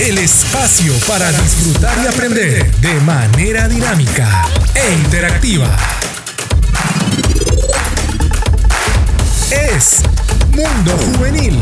El 0.00 0.18
espacio 0.18 0.92
para 1.08 1.32
disfrutar 1.32 1.96
y 2.04 2.06
aprender 2.06 2.70
de 2.76 2.94
manera 3.00 3.68
dinámica 3.68 4.46
e 4.74 4.94
interactiva. 4.94 5.74
Es 9.50 10.02
Mundo 10.50 10.98
Juvenil 10.98 11.58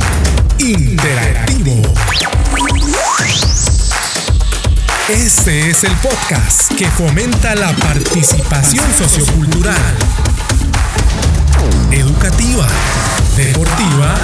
Interactivo. 0.58 1.82
Este 5.08 5.70
es 5.70 5.84
el 5.84 5.92
podcast 5.96 6.72
que 6.74 6.86
fomenta 6.86 7.54
la 7.54 7.74
participación 7.76 8.84
sociocultural, 8.96 9.96
educativa, 11.92 12.66
deportiva 13.36 14.14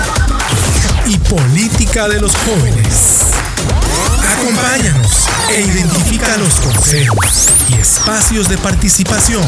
y 1.06 1.16
política 1.18 2.08
de 2.08 2.20
los 2.20 2.32
jóvenes. 2.36 3.20
Acompáñanos 4.38 5.26
e 5.50 5.60
identifica 5.60 6.36
los 6.38 6.60
consejos 6.60 7.48
y 7.68 7.74
espacios 7.74 8.48
de 8.48 8.58
participación 8.58 9.42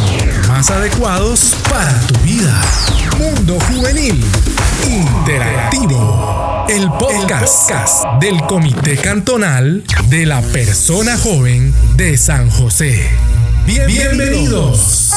más 0.48 0.70
adecuados 0.70 1.54
para 1.68 1.98
tu 2.06 2.14
vida. 2.20 2.60
Mundo 3.18 3.58
Juvenil 3.68 4.24
Interactivo. 4.86 6.66
El 6.68 6.88
podcast 6.92 8.04
del 8.20 8.40
Comité 8.42 8.96
Cantonal 8.96 9.82
de 10.08 10.26
la 10.26 10.40
Persona 10.40 11.16
Joven 11.18 11.74
de 11.96 12.16
San 12.16 12.50
José. 12.50 13.10
Bienvenidos. 13.66 15.10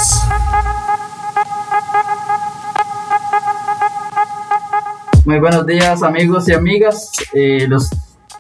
Muy 5.33 5.39
buenos 5.39 5.65
días 5.65 6.03
amigos 6.03 6.47
y 6.47 6.53
amigas. 6.53 7.11
Eh, 7.33 7.65
los 7.67 7.89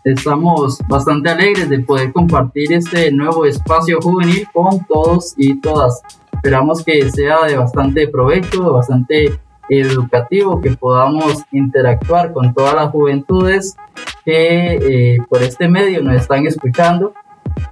estamos 0.03 0.77
bastante 0.87 1.31
alegres 1.31 1.67
de 1.67 1.79
poder 1.79 2.13
compartir 2.13 2.71
este 2.71 3.11
nuevo 3.11 3.47
espacio 3.47 3.99
juvenil 3.99 4.47
con 4.53 4.85
todos 4.85 5.33
y 5.35 5.59
todas. 5.59 6.03
Esperamos 6.33 6.83
que 6.83 7.09
sea 7.09 7.45
de 7.47 7.57
bastante 7.57 8.07
provecho, 8.07 8.73
bastante 8.73 9.39
educativo, 9.69 10.61
que 10.61 10.73
podamos 10.73 11.41
interactuar 11.51 12.31
con 12.31 12.53
todas 12.53 12.75
las 12.75 12.91
juventudes 12.91 13.75
que 14.23 14.75
eh, 14.75 15.17
por 15.27 15.41
este 15.41 15.67
medio 15.67 16.03
nos 16.03 16.17
están 16.17 16.45
escuchando. 16.45 17.15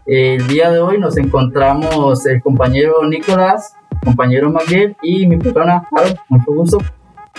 El 0.07 0.47
día 0.47 0.71
de 0.71 0.79
hoy 0.79 0.97
nos 0.97 1.15
encontramos 1.17 2.25
el 2.25 2.41
compañero 2.41 3.07
Nicolás, 3.07 3.75
compañero 4.03 4.49
Miguel 4.49 4.97
y 5.03 5.27
mi 5.27 5.37
persona, 5.37 5.87
Harold, 5.91 6.17
mucho 6.27 6.51
gusto. 6.53 6.79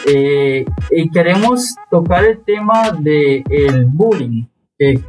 Eh, 0.07 0.65
y 0.91 1.11
queremos 1.11 1.77
tocar 1.91 2.25
el 2.25 2.41
tema 2.45 2.91
del 2.93 3.45
el 3.51 3.87
bullying 3.87 4.45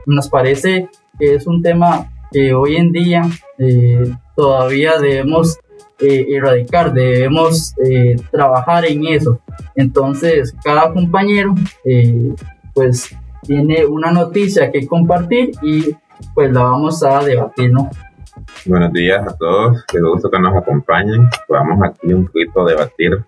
nos 0.06 0.30
parece 0.30 0.90
que 1.20 1.36
es 1.36 1.48
un 1.48 1.62
tema 1.62 2.12
que 2.32 2.54
hoy 2.54 2.76
en 2.76 2.92
día 2.92 3.24
eh, 3.58 4.12
todavía 4.36 4.98
debemos 4.98 5.58
eh, 6.00 6.26
erradicar, 6.30 6.92
debemos 6.94 7.74
eh, 7.86 8.16
trabajar 8.32 8.86
en 8.86 9.06
eso. 9.08 9.40
Entonces, 9.76 10.54
cada 10.64 10.92
compañero 10.92 11.54
pues 12.74 13.16
tiene 13.44 13.86
una 13.86 14.12
noticia 14.12 14.72
que 14.72 14.88
compartir 14.88 15.52
y 15.62 15.96
pues 16.34 16.52
la 16.52 16.64
vamos 16.64 17.04
a 17.04 17.24
debatir, 17.24 17.72
¿no? 17.72 17.90
Buenos 18.66 18.92
días 18.94 19.26
a 19.28 19.38
todos, 19.38 19.84
qué 19.88 20.00
gusto 20.00 20.30
que 20.30 20.40
nos 20.40 20.56
acompañen. 20.56 21.30
Vamos 21.48 21.80
aquí 21.84 22.14
un 22.14 22.26
poquito 22.26 22.62
a 22.62 22.70
debatir 22.70 23.24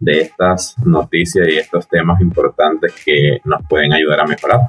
de 0.00 0.20
estas 0.20 0.76
noticias 0.84 1.48
y 1.48 1.56
estos 1.56 1.88
temas 1.88 2.20
importantes 2.20 2.94
que 3.04 3.40
nos 3.44 3.62
pueden 3.68 3.92
ayudar 3.92 4.20
a 4.20 4.26
mejorar. 4.26 4.60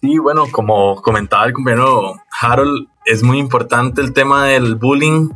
Sí, 0.00 0.18
bueno, 0.18 0.44
como 0.50 0.96
comentaba 1.02 1.46
el 1.46 1.52
compañero 1.52 2.16
Harold, 2.40 2.88
es 3.04 3.22
muy 3.22 3.38
importante 3.38 4.00
el 4.00 4.12
tema 4.12 4.46
del 4.46 4.76
bullying. 4.76 5.30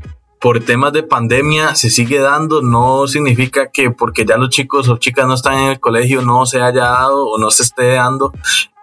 Por 0.44 0.60
temas 0.60 0.92
de 0.92 1.02
pandemia 1.02 1.74
se 1.74 1.88
sigue 1.88 2.18
dando, 2.18 2.60
no 2.60 3.06
significa 3.06 3.70
que 3.70 3.90
porque 3.90 4.26
ya 4.26 4.36
los 4.36 4.50
chicos 4.50 4.90
o 4.90 4.98
chicas 4.98 5.26
no 5.26 5.32
están 5.32 5.54
en 5.54 5.70
el 5.70 5.80
colegio 5.80 6.20
no 6.20 6.44
se 6.44 6.60
haya 6.60 6.82
dado 6.82 7.28
o 7.28 7.38
no 7.38 7.50
se 7.50 7.62
esté 7.62 7.94
dando. 7.94 8.30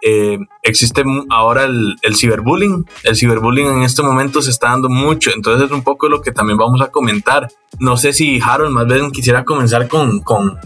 Eh, 0.02 0.40
existe 0.64 1.04
ahora 1.30 1.62
el, 1.62 2.16
ciberbullying. 2.16 2.84
El 3.04 3.14
ciberbullying 3.14 3.68
en 3.68 3.82
este 3.82 4.02
momento 4.02 4.42
se 4.42 4.50
está 4.50 4.70
dando 4.70 4.88
mucho, 4.88 5.30
entonces 5.32 5.66
es 5.66 5.70
un 5.70 5.84
poco 5.84 6.08
lo 6.08 6.20
que 6.20 6.32
también 6.32 6.58
vamos 6.58 6.82
a 6.82 6.88
comentar. 6.88 7.46
No 7.78 7.96
sé 7.96 8.12
si 8.12 8.40
Harold 8.44 8.72
más 8.72 8.88
bien 8.88 9.12
quisiera 9.12 9.44
comenzar 9.44 9.86
con, 9.86 10.18
con 10.18 10.58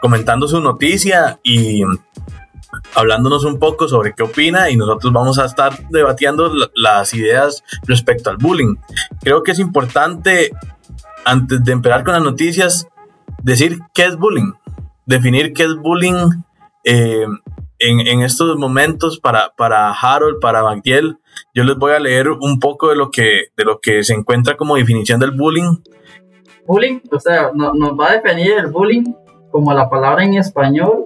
comentando 0.00 0.48
su 0.48 0.60
noticia 0.60 1.38
y 1.44 1.82
hablándonos 2.94 3.44
un 3.44 3.58
poco 3.58 3.88
sobre 3.88 4.14
qué 4.14 4.22
opina 4.22 4.70
y 4.70 4.76
nosotros 4.76 5.12
vamos 5.12 5.38
a 5.38 5.44
estar 5.44 5.88
debatiendo 5.90 6.52
las 6.74 7.14
ideas 7.14 7.64
respecto 7.86 8.30
al 8.30 8.36
bullying. 8.36 8.76
Creo 9.22 9.42
que 9.42 9.52
es 9.52 9.58
importante, 9.58 10.50
antes 11.24 11.62
de 11.64 11.72
empezar 11.72 12.04
con 12.04 12.14
las 12.14 12.22
noticias, 12.22 12.88
decir 13.42 13.78
qué 13.94 14.06
es 14.06 14.16
bullying, 14.16 14.52
definir 15.06 15.52
qué 15.52 15.64
es 15.64 15.76
bullying 15.76 16.42
eh, 16.84 17.26
en, 17.78 18.20
estos 18.20 18.56
momentos 18.56 19.18
para, 19.18 19.52
para 19.56 19.90
Harold, 19.90 20.38
para 20.40 20.62
Magdiel. 20.62 21.18
Yo 21.54 21.64
les 21.64 21.76
voy 21.76 21.92
a 21.92 21.98
leer 21.98 22.28
un 22.28 22.60
poco 22.60 22.88
de 22.88 22.96
lo 22.96 23.10
que, 23.10 23.46
de 23.56 23.64
lo 23.64 23.80
que 23.80 24.04
se 24.04 24.14
encuentra 24.14 24.56
como 24.56 24.76
definición 24.76 25.18
del 25.18 25.30
bullying. 25.30 25.76
Bullying, 26.66 27.00
o 27.10 27.18
sea, 27.18 27.50
nos 27.54 27.98
va 27.98 28.10
a 28.10 28.20
definir 28.20 28.52
el 28.52 28.66
bullying 28.66 29.14
como 29.50 29.72
la 29.72 29.88
palabra 29.88 30.24
en 30.24 30.34
español 30.34 31.04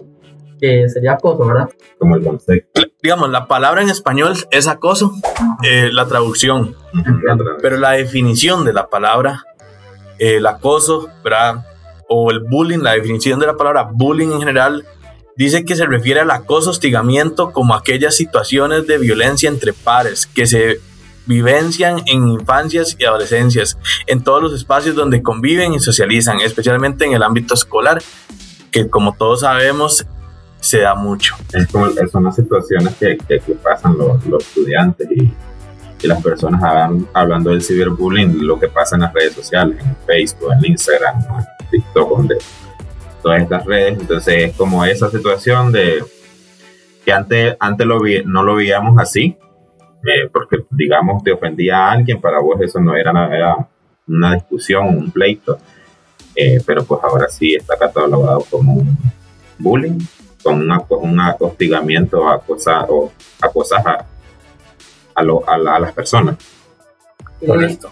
que 0.61 0.89
sería 0.89 1.13
acoso, 1.13 1.47
¿verdad? 1.47 1.69
Como 1.99 2.17
el 2.17 2.25
concepto. 2.25 2.83
Digamos, 3.03 3.31
la 3.31 3.47
palabra 3.47 3.83
en 3.83 3.91
español 3.91 4.35
es 4.51 4.67
acoso, 4.67 5.15
eh, 5.63 5.91
la 5.93 6.07
traducción, 6.07 6.75
pero 7.61 7.77
la 7.77 7.93
definición 7.93 8.65
de 8.65 8.73
la 8.73 8.89
palabra, 8.89 9.45
eh, 10.19 10.37
el 10.37 10.47
acoso, 10.47 11.09
¿verdad? 11.23 11.67
O 12.09 12.31
el 12.31 12.41
bullying, 12.41 12.79
la 12.79 12.93
definición 12.93 13.39
de 13.41 13.47
la 13.47 13.57
palabra 13.57 13.89
bullying 13.93 14.33
en 14.33 14.41
general, 14.41 14.85
dice 15.37 15.65
que 15.65 15.77
se 15.77 15.87
refiere 15.87 16.21
al 16.21 16.31
acoso, 16.31 16.71
hostigamiento 16.71 17.53
como 17.53 17.75
aquellas 17.75 18.17
situaciones 18.17 18.87
de 18.87 18.99
violencia 18.99 19.49
entre 19.49 19.73
pares 19.73 20.27
que 20.27 20.47
se 20.47 20.81
vivencian 21.27 22.03
en 22.07 22.29
infancias 22.29 22.97
y 22.99 23.05
adolescencias, 23.05 23.79
en 24.07 24.23
todos 24.23 24.43
los 24.43 24.53
espacios 24.53 24.95
donde 24.95 25.23
conviven 25.23 25.75
y 25.75 25.81
socializan, 25.81 26.41
especialmente 26.41 27.05
en 27.05 27.15
el 27.15 27.23
ámbito 27.23 27.55
escolar, 27.55 28.03
que 28.71 28.89
como 28.91 29.15
todos 29.17 29.41
sabemos 29.41 30.07
se 30.65 30.81
da 30.81 30.95
mucho. 30.95 31.37
Es 31.53 31.67
como, 31.67 31.87
son 32.11 32.25
las 32.25 32.37
situaciones 32.37 32.95
que, 32.95 33.19
que, 33.19 33.39
pasan 33.63 33.99
los, 33.99 34.25
los, 34.25 34.43
estudiantes 34.43 35.07
y, 35.11 35.31
y 36.03 36.07
las 36.07 36.23
personas 36.23 36.63
hablando 37.13 37.51
del 37.51 37.63
ciberbullying, 37.63 38.47
lo 38.47 38.59
que 38.59 38.69
pasa 38.69 38.97
en 38.97 39.03
las 39.03 39.13
redes 39.13 39.35
sociales, 39.35 39.79
en 39.85 39.95
Facebook, 40.07 40.53
en 40.53 40.71
Instagram, 40.71 41.19
en 41.19 41.71
TikTok, 41.71 42.17
donde 42.17 42.39
todas 43.23 43.43
estas 43.43 43.67
redes. 43.67 44.01
Entonces 44.01 44.35
es 44.45 44.57
como 44.57 44.83
esa 44.87 45.11
situación 45.11 45.71
de 45.71 46.03
que 47.05 47.13
antes, 47.13 47.57
antes 47.61 47.87
no 48.25 48.43
lo 48.43 48.55
veíamos 48.55 48.99
así, 48.99 49.37
eh, 50.03 50.31
porque 50.33 50.65
digamos 50.71 51.23
te 51.23 51.33
ofendía 51.33 51.77
a 51.77 51.93
alguien, 51.93 52.23
para 52.23 52.41
vos 52.41 52.59
eso 52.63 52.81
no 52.81 52.97
era, 52.97 53.11
era 53.37 53.69
una 54.09 54.33
discusión, 54.33 54.87
un 54.87 55.11
pleito, 55.11 55.59
eh, 56.35 56.59
pero 56.65 56.85
pues 56.85 57.05
ahora 57.05 57.29
sí 57.29 57.55
está 57.55 57.77
catalogado 57.77 58.47
como 58.51 58.73
un 58.73 58.97
bullying 59.59 59.99
con 60.45 60.71
un 61.03 61.21
hostigamiento 61.41 62.29
a 62.29 62.41
cosas 62.41 62.87
o 62.89 63.11
a, 63.43 64.07
a, 65.15 65.79
las 65.81 65.93
personas. 65.93 66.37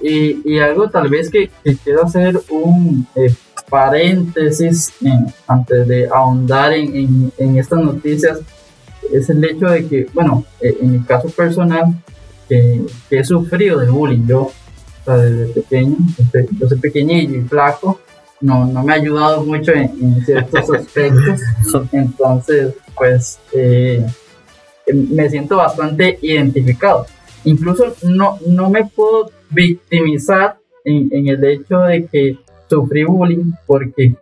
Y, 0.01 0.59
algo 0.59 0.89
tal 0.89 1.09
vez 1.09 1.31
que, 1.31 1.51
quiero 1.83 2.05
hacer 2.05 2.41
un 2.51 3.07
eh, 3.15 3.35
paréntesis 3.69 4.93
eh, 5.05 5.33
antes 5.47 5.89
de 5.89 6.09
ahondar 6.09 6.73
en, 6.73 7.33
estas 7.39 7.81
noticias 7.81 8.39
es 9.13 9.29
el 9.31 9.45
hecho 9.45 9.67
de 9.67 9.87
que, 9.87 10.07
bueno, 10.15 10.45
eh, 10.61 10.77
en 10.81 10.93
mi 10.93 11.01
caso 11.01 11.29
personal, 11.29 11.87
que 12.49 12.85
he 13.11 13.25
sufrido 13.25 13.79
de 13.79 13.91
bullying, 13.91 14.27
yo 14.27 14.51
desde 15.07 15.47
pequeño, 15.47 15.97
yo 16.59 16.69
soy 16.69 16.79
pequeñillo 16.79 17.39
y 17.39 17.43
flaco, 17.43 17.99
no, 18.43 18.67
no 18.67 18.83
me 18.83 18.93
ha 18.93 18.97
ayudado 18.97 19.43
mucho 19.45 19.73
en, 19.73 20.23
ciertos 20.25 20.71
aspectos. 20.71 21.41
Entonces, 21.93 22.75
pues 22.97 23.41
eh, 23.53 24.05
me 24.93 25.31
siento 25.31 25.57
bastante 25.57 26.19
identificado. 26.21 27.07
Incluso 27.45 27.95
no, 28.03 28.39
no 28.47 28.69
me 28.69 28.85
puedo 28.85 29.31
victimizar 29.51 30.57
en, 30.85 31.29
el 31.29 31.45
hecho 31.45 31.79
de 31.81 32.07
que 32.07 32.39
sufrí 32.69 33.05
bullying 33.05 33.53
porque 33.67 34.15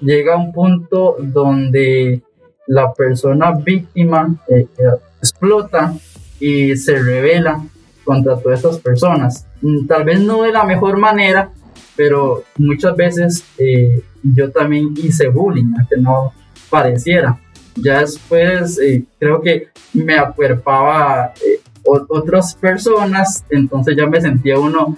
llega 0.00 0.36
un 0.36 0.52
punto 0.52 1.16
donde 1.20 2.20
la 2.66 2.92
persona 2.92 3.52
víctima 3.52 4.34
eh, 4.48 4.66
explota 5.18 5.94
y 6.38 6.76
se 6.76 6.98
revela 6.98 7.62
contra 8.04 8.38
todas 8.38 8.58
estas 8.58 8.78
personas. 8.78 9.46
Mm, 9.60 9.86
tal 9.86 10.04
vez 10.04 10.20
no 10.20 10.42
de 10.42 10.52
la 10.52 10.64
mejor 10.64 10.96
manera, 10.96 11.50
pero 12.00 12.44
muchas 12.56 12.96
veces 12.96 13.44
eh, 13.58 14.02
yo 14.22 14.50
también 14.50 14.94
hice 14.96 15.28
bullying, 15.28 15.74
aunque 15.78 15.98
no 15.98 16.32
pareciera. 16.70 17.38
Ya 17.76 18.00
después 18.00 18.78
eh, 18.78 19.04
creo 19.18 19.42
que 19.42 19.68
me 19.92 20.16
acuerpaba 20.16 21.34
eh, 21.44 21.60
otras 21.84 22.54
personas, 22.54 23.44
entonces 23.50 23.94
ya 23.98 24.06
me 24.06 24.18
sentía 24.18 24.58
uno 24.58 24.96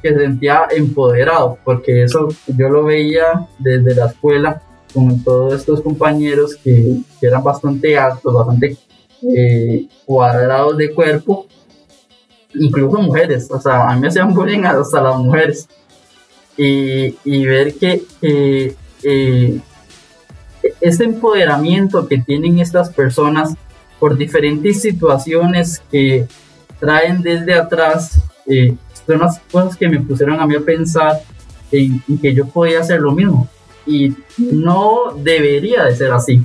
que 0.00 0.10
se 0.10 0.20
sentía 0.20 0.68
empoderado, 0.70 1.58
porque 1.64 2.04
eso 2.04 2.28
yo 2.46 2.68
lo 2.68 2.84
veía 2.84 3.48
desde 3.58 3.96
la 3.96 4.06
escuela 4.06 4.62
con 4.92 5.24
todos 5.24 5.54
estos 5.54 5.80
compañeros 5.80 6.54
que, 6.54 7.00
eran 7.20 7.42
bastante 7.42 7.98
altos, 7.98 8.32
bastante 8.32 8.76
eh, 9.36 9.88
cuadrados 10.06 10.76
de 10.76 10.94
cuerpo, 10.94 11.48
incluso 12.54 12.98
mujeres, 12.98 13.50
o 13.50 13.60
sea, 13.60 13.88
a 13.88 13.94
mí 13.96 14.02
me 14.02 14.06
hacían 14.06 14.32
bullying 14.32 14.62
hasta 14.62 15.02
las 15.02 15.18
mujeres. 15.18 15.68
Y, 16.56 17.16
y 17.24 17.46
ver 17.46 17.74
que 17.74 18.02
eh, 18.22 18.74
este 20.80 21.04
empoderamiento 21.04 22.06
que 22.06 22.18
tienen 22.18 22.58
estas 22.58 22.90
personas 22.90 23.54
por 23.98 24.16
diferentes 24.16 24.80
situaciones 24.82 25.82
que 25.90 26.26
traen 26.78 27.22
desde 27.22 27.54
atrás, 27.54 28.20
eh, 28.46 28.76
son 29.06 29.20
las 29.20 29.38
cosas 29.50 29.76
que 29.76 29.88
me 29.88 30.00
pusieron 30.00 30.40
a 30.40 30.46
mí 30.46 30.54
a 30.54 30.60
pensar 30.60 31.20
en, 31.70 32.02
que 32.20 32.34
yo 32.34 32.46
podía 32.46 32.80
hacer 32.80 33.00
lo 33.00 33.12
mismo. 33.12 33.48
Y 33.86 34.14
no 34.38 35.14
debería 35.18 35.84
de 35.84 35.96
ser 35.96 36.12
así, 36.12 36.42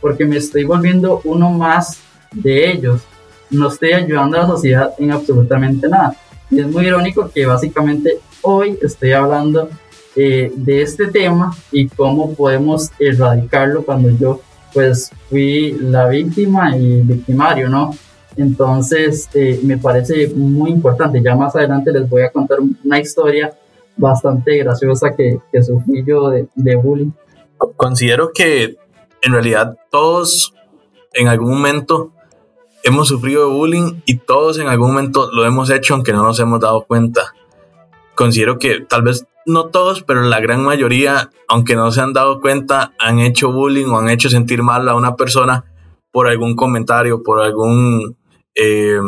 porque 0.00 0.24
me 0.24 0.36
estoy 0.36 0.64
volviendo 0.64 1.20
uno 1.24 1.50
más 1.50 2.00
de 2.32 2.72
ellos. 2.72 3.02
No 3.50 3.68
estoy 3.68 3.92
ayudando 3.92 4.36
a 4.36 4.40
la 4.42 4.46
sociedad 4.48 4.94
en 4.98 5.12
absolutamente 5.12 5.88
nada. 5.88 6.16
Y 6.50 6.60
es 6.60 6.66
muy 6.66 6.86
irónico 6.86 7.30
que 7.32 7.46
básicamente 7.46 8.18
hoy 8.46 8.78
estoy 8.80 9.12
hablando 9.12 9.68
eh, 10.14 10.52
de 10.54 10.82
este 10.82 11.08
tema 11.08 11.54
y 11.72 11.88
cómo 11.88 12.32
podemos 12.34 12.90
erradicarlo 12.98 13.84
cuando 13.84 14.08
yo 14.10 14.40
pues 14.72 15.10
fui 15.28 15.72
la 15.72 16.06
víctima 16.08 16.76
y 16.76 17.00
victimario, 17.02 17.68
¿no? 17.68 17.94
Entonces 18.36 19.28
eh, 19.34 19.58
me 19.64 19.78
parece 19.78 20.28
muy 20.28 20.70
importante. 20.70 21.20
Ya 21.22 21.34
más 21.34 21.56
adelante 21.56 21.90
les 21.90 22.08
voy 22.08 22.22
a 22.22 22.30
contar 22.30 22.58
una 22.84 23.00
historia 23.00 23.52
bastante 23.96 24.58
graciosa 24.58 25.16
que, 25.16 25.40
sufrí 25.62 26.04
yo 26.06 26.28
de, 26.28 26.46
de 26.54 26.76
bullying. 26.76 27.10
Considero 27.76 28.30
que 28.32 28.76
en 29.22 29.32
realidad 29.32 29.76
todos 29.90 30.54
en 31.14 31.26
algún 31.28 31.54
momento 31.54 32.12
hemos 32.84 33.08
sufrido 33.08 33.50
bullying 33.50 34.02
y 34.04 34.18
todos 34.18 34.58
en 34.58 34.68
algún 34.68 34.88
momento 34.92 35.30
lo 35.32 35.44
hemos 35.44 35.70
hecho 35.70 35.94
aunque 35.94 36.12
no 36.12 36.22
nos 36.22 36.38
hemos 36.38 36.60
dado 36.60 36.82
cuenta. 36.82 37.34
Considero 38.16 38.58
que 38.58 38.80
tal 38.80 39.02
vez 39.02 39.26
no 39.44 39.66
todos, 39.66 40.02
pero 40.02 40.22
la 40.22 40.40
gran 40.40 40.64
mayoría, 40.64 41.30
aunque 41.46 41.76
no 41.76 41.92
se 41.92 42.00
han 42.00 42.12
dado 42.12 42.40
cuenta, 42.40 42.94
han 42.98 43.20
hecho 43.20 43.52
bullying 43.52 43.86
o 43.86 43.98
han 43.98 44.10
hecho 44.10 44.28
sentir 44.28 44.62
mal 44.62 44.88
a 44.88 44.96
una 44.96 45.14
persona 45.14 45.64
por 46.10 46.26
algún 46.26 46.56
comentario, 46.56 47.22
por 47.22 47.40
algún, 47.40 48.16
eh, 48.54 48.98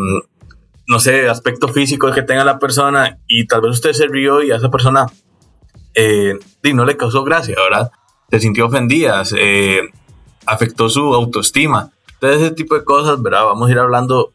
no 0.87 1.01
sé, 1.01 1.29
aspecto 1.29 1.69
físico 1.69 2.13
que 2.13 2.23
tenga 2.23 2.45
la 2.45 2.59
persona 2.59 3.19
y 3.27 3.47
tal 3.47 3.63
vez 3.63 3.73
usted 3.73 3.93
se 3.95 4.07
rió 4.07 4.43
y 4.43 4.53
a 4.53 4.57
esa 4.57 4.71
persona 4.71 5.07
eh, 5.95 6.39
no 6.75 6.85
le 6.85 6.97
causó 6.97 7.25
gracia, 7.25 7.57
¿verdad? 7.57 7.91
Se 8.31 8.39
sintió 8.39 8.67
ofendida, 8.67 9.23
afectó 10.47 10.89
su 10.89 11.15
autoestima. 11.15 11.91
Entonces 12.15 12.43
ese 12.43 12.55
tipo 12.55 12.75
de 12.75 12.85
cosas, 12.85 13.21
¿verdad? 13.23 13.45
Vamos 13.47 13.69
a 13.69 13.73
ir 13.73 13.79
hablando 13.79 14.33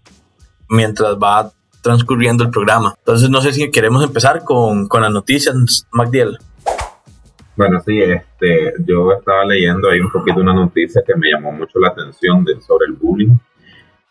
mientras 0.67 1.15
va 1.15 1.51
transcurriendo 1.83 2.43
el 2.43 2.49
programa. 2.49 2.95
Entonces, 2.97 3.29
no 3.29 3.41
sé 3.41 3.51
si 3.51 3.69
queremos 3.69 4.03
empezar 4.03 4.43
con, 4.43 4.87
con 4.87 5.01
las 5.01 5.11
noticias, 5.11 5.85
Magdiel. 5.91 6.39
Bueno, 7.55 7.79
sí, 7.85 8.01
este, 8.01 8.73
yo 8.83 9.11
estaba 9.11 9.45
leyendo 9.45 9.89
ahí 9.89 9.99
un 9.99 10.11
poquito 10.11 10.39
una 10.39 10.53
noticia 10.53 11.03
que 11.05 11.15
me 11.15 11.29
llamó 11.29 11.51
mucho 11.51 11.77
la 11.77 11.89
atención 11.89 12.43
de, 12.43 12.59
sobre 12.61 12.87
el 12.87 12.93
bullying 12.93 13.35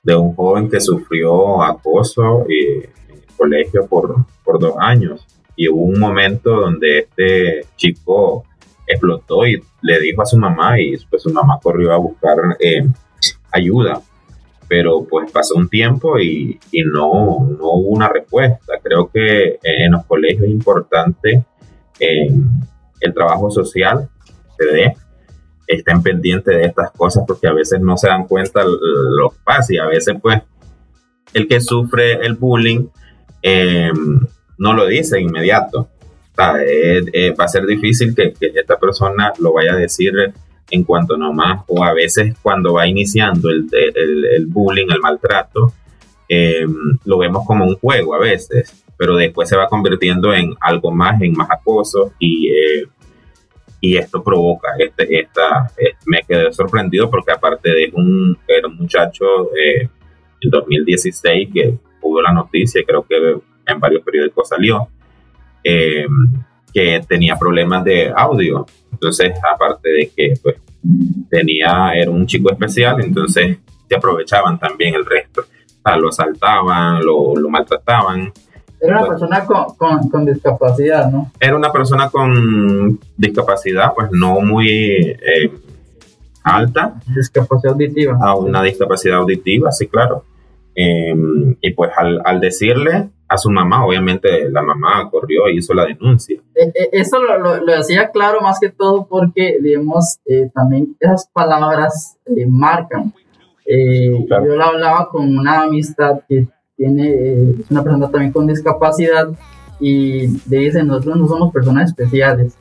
de 0.03 0.15
un 0.15 0.35
joven 0.35 0.69
que 0.69 0.81
sufrió 0.81 1.63
acoso 1.63 2.45
eh, 2.49 2.91
en 3.09 3.17
el 3.17 3.27
colegio 3.37 3.87
por, 3.87 4.15
por 4.45 4.61
dos 4.61 4.75
años. 4.79 5.27
Y 5.57 5.69
hubo 5.69 5.83
un 5.83 5.99
momento 5.99 6.51
donde 6.51 7.01
este 7.01 7.67
chico 7.77 8.45
explotó 8.87 9.47
y 9.47 9.63
le 9.81 10.01
dijo 10.01 10.23
a 10.23 10.27
su 10.27 10.37
mamá 10.37 10.81
y 10.81 10.97
pues 11.11 11.23
su 11.23 11.33
mamá 11.33 11.59
corrió 11.61 11.93
a 11.93 11.97
buscar 11.97 12.37
eh, 12.61 12.87
ayuda 13.51 14.01
pero 14.73 15.05
pues 15.05 15.31
pasó 15.31 15.57
un 15.57 15.69
tiempo 15.69 16.19
y, 16.19 16.59
no, 16.95 17.11
hubo 17.13 17.91
una 17.91 18.09
respuesta. 18.09 18.81
Creo 18.83 19.11
que 19.13 19.59
en 19.63 19.93
los 19.93 20.07
colegios 20.07 20.45
es 20.45 20.51
importante 20.51 21.45
eh, 22.01 22.33
el 23.01 23.13
trabajo 23.13 23.51
social 23.51 24.09
se 24.57 24.65
dé, 24.65 24.97
estén 25.67 26.03
pendientes 26.03 26.57
de 26.57 26.65
estas 26.65 26.91
cosas 26.93 27.23
porque 27.27 27.49
a 27.49 27.53
veces 27.53 27.83
no 27.83 27.99
se 27.99 28.09
dan 28.09 28.27
cuenta 28.27 28.65
lo 28.65 29.29
que 29.29 29.37
pasa 29.45 29.75
y 29.75 29.77
a 29.77 29.85
veces 29.85 30.17
pues 30.23 30.41
el 31.35 31.47
que 31.47 31.61
sufre 31.61 32.25
el 32.25 32.37
bullying 32.37 32.87
eh, 33.43 33.93
no 34.57 34.73
lo 34.73 34.87
dice 34.87 35.21
inmediato. 35.21 35.91
Va 36.41 37.45
a 37.45 37.49
ser 37.49 37.67
difícil 37.67 38.15
que, 38.15 38.33
que, 38.33 38.47
esta 38.59 38.79
persona 38.79 39.35
lo 39.39 39.53
vaya 39.53 39.75
a 39.75 39.77
decir 39.77 40.15
en 40.73 40.85
cuanto 40.85 41.19
nomás, 41.19 41.63
o 41.69 41.85
a 41.85 41.93
veces 41.93 42.35
cuando 42.41 42.73
va 42.73 42.87
iniciando 42.87 43.51
el, 43.51 43.69
el, 43.73 44.47
bullying, 44.47 44.87
el 44.91 45.01
maltrato, 45.01 45.75
eh, 46.27 46.67
lo 47.05 47.19
vemos 47.19 47.47
como 47.47 47.67
un 47.67 47.77
juego 47.77 48.15
a 48.15 48.19
veces, 48.19 48.83
pero 48.97 49.17
después 49.17 49.51
se 49.51 49.57
va 49.57 49.69
convirtiendo 49.69 50.33
en 50.33 50.55
algo 50.61 50.91
más, 50.91 51.21
en 51.21 51.35
más 51.35 51.51
acoso 51.51 52.15
y, 52.19 52.49
eh, 52.49 52.87
y 53.83 53.99
esto 53.99 54.25
provoca, 54.25 54.71
este, 54.79 55.21
esta, 55.21 55.71
eh, 55.77 55.93
me 56.07 56.23
quedé 56.27 56.51
sorprendido 56.55 57.11
porque 57.11 57.33
aparte 57.33 57.69
de 57.69 57.93
un, 57.93 58.39
era 58.49 58.67
un 58.67 58.77
muchacho 58.79 59.51
en 59.55 59.91
2016 60.41 61.51
que 61.53 61.75
hubo 62.01 62.23
la 62.23 62.33
noticia, 62.33 62.83
creo 62.87 63.05
que 63.07 63.17
en 63.67 63.79
varios 63.79 64.03
periódicos 64.03 64.49
salió, 64.49 64.89
que 65.63 67.01
tenía 67.07 67.37
problemas 67.37 67.85
de 67.85 68.11
audio 68.17 68.65
entonces, 69.03 69.33
aparte 69.53 69.89
de 69.89 70.13
que 70.15 70.35
pues, 70.41 70.57
tenía, 71.29 71.91
era 71.93 72.09
un 72.09 72.25
chico 72.25 72.53
especial, 72.53 73.03
entonces 73.03 73.59
se 73.89 73.97
aprovechaban 73.97 74.61
también 74.61 74.95
el 74.95 75.05
resto. 75.05 75.41
O 75.41 75.83
sea, 75.83 75.97
lo 75.97 76.09
asaltaban, 76.09 77.05
lo, 77.05 77.35
lo 77.35 77.49
maltrataban. 77.49 78.33
Era 78.81 79.01
una 79.01 79.09
persona 79.09 79.45
con, 79.45 79.75
con, 79.75 80.09
con, 80.09 80.25
discapacidad, 80.25 81.11
¿no? 81.11 81.33
Era 81.41 81.57
una 81.57 81.73
persona 81.73 82.11
con 82.11 83.01
discapacidad, 83.17 83.93
pues 83.93 84.13
no 84.13 84.41
muy 84.41 84.69
eh, 84.71 85.53
alta. 86.45 86.95
Discapacidad 87.13 87.73
auditiva. 87.73 88.19
A 88.21 88.37
una 88.37 88.63
discapacidad 88.63 89.19
auditiva, 89.19 89.73
sí, 89.73 89.89
claro. 89.89 90.25
Eh, 90.75 91.15
y 91.61 91.73
pues 91.73 91.91
al, 91.97 92.21
al 92.25 92.41
decirle, 92.41 93.11
a 93.33 93.39
su 93.39 93.51
mamá, 93.51 93.87
obviamente 93.87 94.51
la 94.51 94.63
mamá 94.63 95.09
corrió 95.11 95.49
y 95.49 95.57
hizo 95.57 95.73
la 95.73 95.87
denuncia. 95.87 96.39
Eh, 96.55 96.71
eh, 96.75 96.89
eso 96.93 97.19
lo, 97.19 97.65
lo, 97.65 97.75
hacía 97.75 98.11
claro 98.11 98.43
más 98.43 98.61
que 98.61 98.69
todo 98.69 99.07
porque, 99.07 99.57
digamos, 99.61 100.19
eh, 100.27 100.51
también 100.55 100.95
esas 101.01 101.29
palabras 101.33 102.19
marcan. 102.49 103.15
Yo 103.67 104.57
lo 104.57 104.65
hablaba 104.65 105.09
con 105.09 105.35
una 105.39 105.63
amistad 105.63 106.21
que 106.29 106.47
tiene, 106.77 107.55
una 107.71 107.83
persona 107.83 108.11
también 108.11 108.33
con 108.33 108.47
discapacidad 108.47 109.29
y 109.81 110.27
le 110.51 110.59
dice, 110.59 110.83
nosotros 110.83 111.17
no 111.17 111.27
somos 111.27 111.53
personas 111.53 111.89
especiales. 111.89 112.55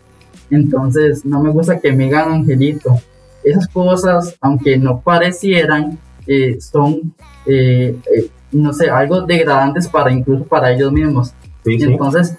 Entonces, 0.50 1.26
no 1.26 1.42
me 1.44 1.50
gusta 1.50 1.82
que 1.82 1.92
me 1.92 2.06
digan 2.06 2.32
angelito. 2.32 2.96
Esas 3.44 3.68
cosas, 3.68 4.38
aunque 4.40 4.78
no 4.78 5.02
parecieran, 5.02 6.00
son 6.60 7.14
no 8.52 8.74
sé, 8.74 8.90
algo 8.90 9.22
degradantes 9.22 9.88
para 9.88 10.12
incluso 10.12 10.46
para 10.46 10.72
ellos 10.72 10.92
mismos. 10.92 11.34
Entonces, 11.66 12.36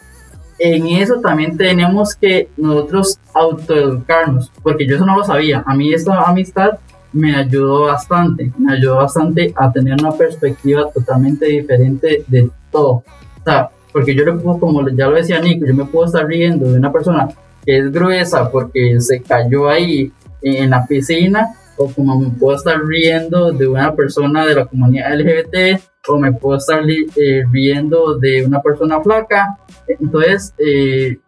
en 0.59 0.87
eso 0.87 1.21
también 1.21 1.57
tenemos 1.57 2.15
que 2.15 2.49
nosotros 2.57 3.19
autoeducarnos, 3.35 4.51
porque 4.63 4.87
yo 4.87 4.97
eso 4.97 5.07
no 5.07 5.17
lo 5.17 5.25
sabía. 5.25 5.63
A 5.67 5.75
mí 5.75 5.93
esta 5.93 6.23
amistad 6.23 6.79
me 7.13 7.35
ayudó 7.35 7.87
bastante, 7.87 8.53
me 8.59 8.75
ayudó 8.75 8.97
bastante 8.97 9.53
a 9.57 9.71
tener 9.73 9.95
una 9.95 10.13
perspectiva 10.13 10.91
totalmente 10.91 11.47
diferente 11.47 12.25
de 12.27 12.51
todo. 12.71 12.91
O 12.91 13.45
sea, 13.45 13.71
porque 13.93 14.15
yo 14.15 14.25
le 14.25 14.33
puedo, 14.33 14.59
como 14.59 14.89
ya 14.89 15.07
lo 15.09 15.17
decía 15.17 15.41
Nico, 15.41 15.67
yo 15.67 15.75
me 15.75 15.85
puedo 15.85 16.07
estar 16.07 16.27
riendo 16.27 16.71
de 16.71 16.79
una 16.79 16.93
persona 16.93 17.29
que 17.65 17.79
es 17.79 17.93
gruesa 17.93 18.51
porque 18.51 19.01
se 19.01 19.21
cayó 19.21 19.69
ahí 19.69 20.11
en 20.43 20.71
la 20.71 20.87
piscina, 20.87 21.49
o 21.77 21.93
como 21.93 22.19
me 22.19 22.31
puedo 22.31 22.57
estar 22.57 22.81
riendo 22.85 23.53
de 23.53 23.67
una 23.67 23.95
persona 23.95 24.45
de 24.47 24.55
la 24.55 24.67
comunidad 24.67 25.15
LGBT 25.19 25.81
o 26.09 26.19
me 26.19 26.33
puedo 26.33 26.59
estar 26.59 26.83
eh, 26.89 27.45
riendo 27.51 28.19
de 28.19 28.45
una 28.45 28.61
persona 28.61 29.01
flaca. 29.01 29.59
Entonces, 29.87 30.55
eh, 30.59 31.19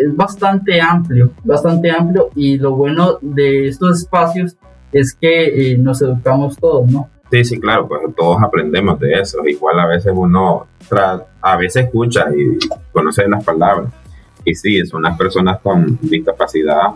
es 0.00 0.16
bastante 0.16 0.80
amplio, 0.80 1.32
bastante 1.44 1.90
amplio 1.90 2.30
y 2.34 2.58
lo 2.58 2.74
bueno 2.74 3.18
de 3.20 3.68
estos 3.68 4.00
espacios 4.00 4.56
es 4.92 5.14
que 5.14 5.72
eh, 5.72 5.78
nos 5.78 6.02
educamos 6.02 6.56
todos, 6.56 6.90
¿no? 6.90 7.08
Sí, 7.30 7.44
sí, 7.44 7.60
claro, 7.60 7.86
pues 7.86 8.02
todos 8.16 8.42
aprendemos 8.42 8.98
de 8.98 9.20
eso. 9.20 9.46
Igual 9.46 9.78
a 9.78 9.86
veces 9.86 10.12
uno 10.14 10.66
a 11.42 11.56
veces 11.56 11.84
escucha 11.84 12.26
y 12.34 12.58
conoce 12.90 13.28
las 13.28 13.44
palabras, 13.44 13.92
y 14.44 14.54
sí, 14.54 14.84
son 14.86 15.00
unas 15.00 15.16
personas 15.16 15.60
con 15.60 15.98
discapacidad 16.02 16.92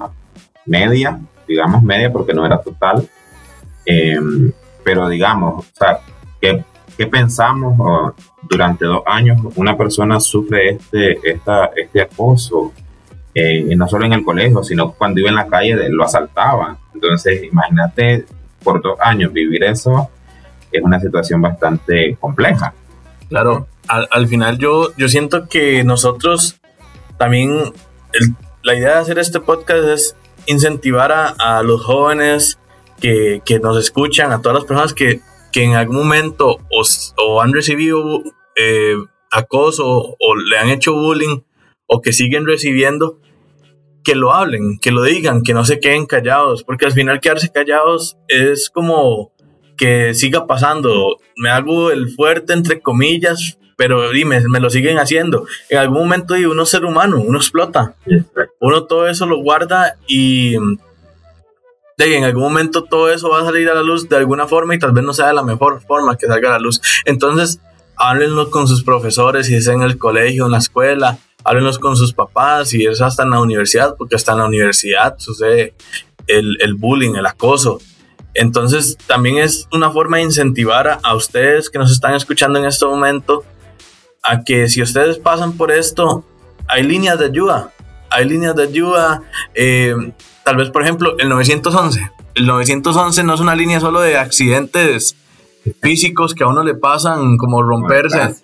media, 0.67 1.21
digamos 1.47 1.83
media 1.83 2.13
porque 2.13 2.35
no 2.35 2.45
era 2.45 2.61
total, 2.61 3.09
em, 3.85 4.53
pero 4.83 5.09
digamos, 5.09 5.65
o 5.65 5.77
sea, 5.77 5.99
¿qué, 6.41 6.65
qué 6.97 7.07
pensamos 7.07 8.15
durante 8.43 8.85
dos 8.85 9.03
años 9.07 9.41
una 9.57 9.77
persona 9.77 10.21
sufre 10.21 10.71
este, 10.71 11.19
esta, 11.25 11.71
este 11.77 12.03
acoso? 12.03 12.73
Eh, 13.35 13.75
no 13.77 13.89
solo 13.89 14.07
en 14.07 14.13
el 14.13 14.25
colegio, 14.25 14.63
sino 14.63 14.93
cuando 14.93 15.19
iba 15.19 15.29
en 15.29 15.35
la 15.35 15.49
calle 15.49 15.89
lo 15.89 16.05
asaltaban. 16.05 16.77
Entonces, 16.95 17.43
imagínate 17.43 18.27
por 18.63 18.81
dos 18.81 18.97
años 19.01 19.33
vivir 19.33 19.65
eso, 19.65 20.09
es 20.71 20.83
una 20.83 21.01
situación 21.01 21.43
bastante 21.43 22.17
compleja. 22.21 22.73
Claro, 23.29 23.67
al, 23.89 24.09
al 24.13 24.29
final 24.29 24.59
yo, 24.59 24.95
yo 24.97 25.09
siento 25.09 25.49
que 25.49 25.83
nosotros 25.83 26.61
también 27.19 27.73
la 28.63 28.75
idea 28.75 28.95
de 28.95 28.99
hacer 29.01 29.19
este 29.19 29.41
podcast 29.41 29.85
es 29.89 30.17
incentivar 30.47 31.13
a, 31.13 31.63
los 31.63 31.83
jóvenes 31.83 32.59
que, 33.01 33.41
nos 33.63 33.79
escuchan, 33.79 34.33
a 34.33 34.41
todas 34.41 34.59
las 34.59 34.65
personas 34.65 34.95
que, 34.95 35.21
en 35.55 35.75
algún 35.75 35.99
momento 35.99 36.59
o, 37.17 37.41
han 37.41 37.53
recibido 37.53 38.23
eh, 38.57 38.97
acoso 39.31 40.17
o 40.19 40.37
le 40.37 40.59
han 40.59 40.69
hecho 40.71 40.95
bullying 40.95 41.43
o 41.87 42.01
que 42.01 42.13
siguen 42.13 42.47
recibiendo, 42.47 43.21
que 44.03 44.15
lo 44.15 44.33
hablen, 44.33 44.79
que 44.81 44.91
lo 44.91 45.03
digan, 45.03 45.43
que 45.43 45.55
no 45.55 45.65
se 45.65 45.81
queden 45.81 46.07
callados, 46.07 46.65
porque 46.65 46.87
al 46.87 46.93
final 46.93 47.21
quedarse 47.21 47.51
callados 47.51 48.19
es 48.29 48.69
como 48.69 49.33
que 49.77 50.15
siga 50.15 50.47
pasando. 50.47 51.19
Me 51.37 51.51
hago 51.51 51.91
el 51.91 52.11
fuerte, 52.11 52.53
entre 52.53 52.81
comillas, 52.81 53.59
pero 53.77 54.11
dime, 54.11 54.41
me 54.49 54.61
lo 54.61 54.71
siguen 54.71 54.99
haciendo. 54.99 55.47
En 55.69 55.79
algún 55.79 55.99
momento 55.99 56.35
uno 56.35 56.63
es 56.63 56.69
ser 56.69 56.85
humano, 56.85 57.21
uno 57.21 57.39
explota. 57.39 57.95
Uno 58.61 58.85
todo 58.85 59.09
eso 59.09 59.27
lo 59.27 59.39
guarda 59.39 59.97
y 60.07 60.57
de, 61.97 62.17
en 62.17 62.25
algún 62.25 62.43
momento 62.43 62.85
todo 62.85 63.11
eso 63.13 63.31
va 63.31 63.41
a 63.41 63.45
salir 63.45 63.69
a 63.69 63.75
la 63.75 63.83
luz 63.83 64.09
de 64.09 64.17
alguna 64.17 64.47
forma 64.47 64.75
y 64.75 64.79
tal 64.79 64.93
vez 64.93 65.05
no 65.05 65.13
sea 65.13 65.29
de 65.29 65.35
la 65.35 65.43
mejor 65.43 65.81
forma 65.83 66.17
que 66.17 66.27
salga 66.27 66.49
a 66.49 66.53
la 66.53 66.59
luz. 66.59 66.81
Entonces, 67.05 67.61
háblenlo 67.97 68.51
con 68.51 68.67
sus 68.67 68.83
profesores, 68.83 69.47
si 69.47 69.55
es 69.55 69.67
en 69.69 69.83
el 69.83 69.99
colegio, 69.99 70.47
en 70.47 70.53
la 70.53 70.59
escuela, 70.59 71.19
háblenlos 71.45 71.79
con 71.79 71.97
sus 71.97 72.13
papás, 72.13 72.71
si 72.71 72.85
es 72.85 73.01
hasta 73.01 73.23
en 73.23 73.31
la 73.31 73.41
universidad, 73.41 73.97
porque 73.97 74.17
hasta 74.17 74.33
en 74.33 74.39
la 74.39 74.47
universidad 74.47 75.17
sucede 75.19 75.75
el, 76.27 76.57
el 76.61 76.75
bullying, 76.75 77.15
el 77.15 77.27
acoso. 77.27 77.81
Entonces, 78.35 78.97
también 79.07 79.39
es 79.39 79.69
una 79.73 79.93
forma 79.93 80.17
de 80.17 80.25
incentivar 80.25 80.89
a, 80.89 80.99
a 81.05 81.15
ustedes 81.15 81.71
que 81.71 81.79
nos 81.79 81.93
están 81.93 82.15
escuchando 82.15 82.59
en 82.59 82.65
este 82.65 82.85
momento 82.85 83.45
a 84.25 84.43
que 84.43 84.69
si 84.69 84.83
ustedes 84.83 85.19
pasan 85.19 85.53
por 85.53 85.71
esto, 85.71 86.25
hay 86.67 86.83
líneas 86.83 87.19
de 87.19 87.27
ayuda. 87.27 87.71
Hay 88.11 88.27
líneas 88.29 88.57
de 88.57 88.63
ayuda. 88.65 89.23
Eh, 89.55 89.95
tal 90.45 90.57
vez, 90.57 90.71
por 90.71 90.83
ejemplo, 90.83 91.17
el 91.19 91.29
911. 91.29 92.11
El 92.35 92.47
911 92.47 93.23
no 93.23 93.35
es 93.35 93.41
una 93.41 93.55
línea 93.55 93.81
solo 93.81 94.01
de 94.01 94.17
accidentes 94.17 95.15
físicos 95.81 96.35
que 96.35 96.45
a 96.45 96.49
uno 96.49 96.65
le 96.65 96.75
pasan, 96.75 97.37
como 97.37 97.63
romperse. 97.63 98.35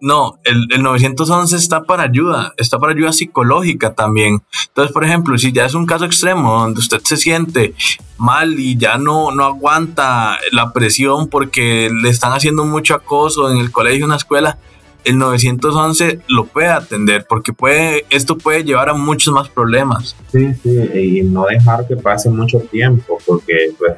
No, 0.00 0.38
el, 0.44 0.66
el, 0.70 0.82
911 0.82 1.56
está 1.56 1.84
para 1.84 2.02
ayuda, 2.02 2.52
está 2.58 2.78
para 2.78 2.92
ayuda 2.92 3.12
psicológica 3.12 3.94
también. 3.94 4.42
Entonces, 4.68 4.92
por 4.92 5.04
ejemplo, 5.04 5.38
si 5.38 5.52
ya 5.52 5.64
es 5.64 5.74
un 5.74 5.86
caso 5.86 6.04
extremo 6.04 6.60
donde 6.60 6.80
usted 6.80 7.00
se 7.04 7.16
siente 7.16 7.74
mal 8.18 8.58
y 8.60 8.76
ya 8.76 8.98
no, 8.98 9.30
no 9.30 9.44
aguanta 9.44 10.38
la 10.52 10.72
presión 10.72 11.28
porque 11.28 11.90
le 11.90 12.10
están 12.10 12.32
haciendo 12.32 12.64
mucho 12.66 12.94
acoso 12.94 13.50
en 13.50 13.58
el 13.58 13.70
colegio, 13.70 14.04
en 14.04 14.10
la 14.10 14.16
escuela, 14.16 14.58
el 15.04 15.18
911 15.18 16.20
lo 16.28 16.46
puede 16.46 16.68
atender, 16.68 17.26
porque 17.28 17.52
puede, 17.52 18.04
esto 18.10 18.36
puede 18.36 18.64
llevar 18.64 18.88
a 18.88 18.94
muchos 18.94 19.32
más 19.32 19.48
problemas. 19.48 20.16
Sí, 20.32 20.54
sí, 20.62 20.90
y 20.94 21.22
no 21.22 21.44
dejar 21.44 21.86
que 21.86 21.96
pase 21.96 22.30
mucho 22.30 22.58
tiempo, 22.60 23.18
porque 23.26 23.72
pues, 23.78 23.94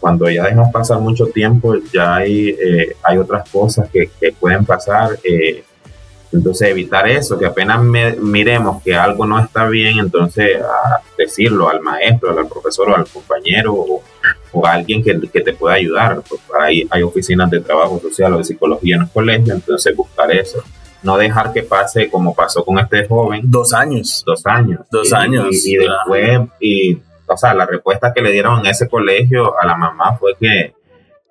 cuando 0.00 0.28
ya 0.30 0.44
dejas 0.44 0.72
pasar 0.72 1.00
mucho 1.00 1.26
tiempo, 1.26 1.74
ya 1.92 2.16
hay, 2.16 2.48
eh, 2.50 2.96
hay 3.02 3.18
otras 3.18 3.48
cosas 3.50 3.88
que, 3.90 4.10
que 4.20 4.32
pueden 4.32 4.64
pasar. 4.64 5.18
Eh, 5.22 5.64
entonces 6.32 6.68
evitar 6.68 7.08
eso, 7.08 7.38
que 7.38 7.46
apenas 7.46 7.82
miremos 7.82 8.82
que 8.82 8.94
algo 8.94 9.26
no 9.26 9.40
está 9.40 9.66
bien, 9.66 9.98
entonces 9.98 10.58
decirlo 11.18 11.68
al 11.68 11.80
maestro, 11.80 12.38
al 12.38 12.46
profesor 12.46 12.90
o 12.90 12.96
al 12.96 13.06
compañero 13.08 13.74
o, 13.74 14.02
a 14.64 14.72
alguien 14.72 15.02
que, 15.02 15.18
que, 15.32 15.40
te 15.40 15.52
pueda 15.52 15.76
ayudar. 15.76 16.22
Pues 16.28 16.40
ahí 16.60 16.86
hay 16.90 17.02
oficinas 17.02 17.50
de 17.50 17.60
trabajo 17.60 18.00
social 18.00 18.34
o 18.34 18.38
de 18.38 18.44
psicología 18.44 18.96
en 18.96 19.02
los 19.02 19.10
colegios, 19.10 19.50
entonces 19.50 19.96
buscar 19.96 20.30
eso. 20.32 20.62
No 21.02 21.16
dejar 21.16 21.52
que 21.52 21.62
pase 21.62 22.10
como 22.10 22.34
pasó 22.34 22.64
con 22.64 22.78
este 22.78 23.06
joven. 23.06 23.42
Dos 23.44 23.72
años. 23.72 24.22
Dos 24.26 24.44
años. 24.46 24.80
Dos 24.90 25.12
años. 25.12 25.46
Y, 25.64 25.74
y 25.74 25.76
después, 25.76 26.40
y, 26.60 26.98
o 27.26 27.36
sea, 27.36 27.54
la 27.54 27.64
respuesta 27.64 28.12
que 28.12 28.20
le 28.20 28.32
dieron 28.32 28.60
en 28.60 28.66
ese 28.66 28.88
colegio 28.88 29.58
a 29.58 29.66
la 29.66 29.76
mamá 29.76 30.16
fue 30.18 30.34
que 30.38 30.74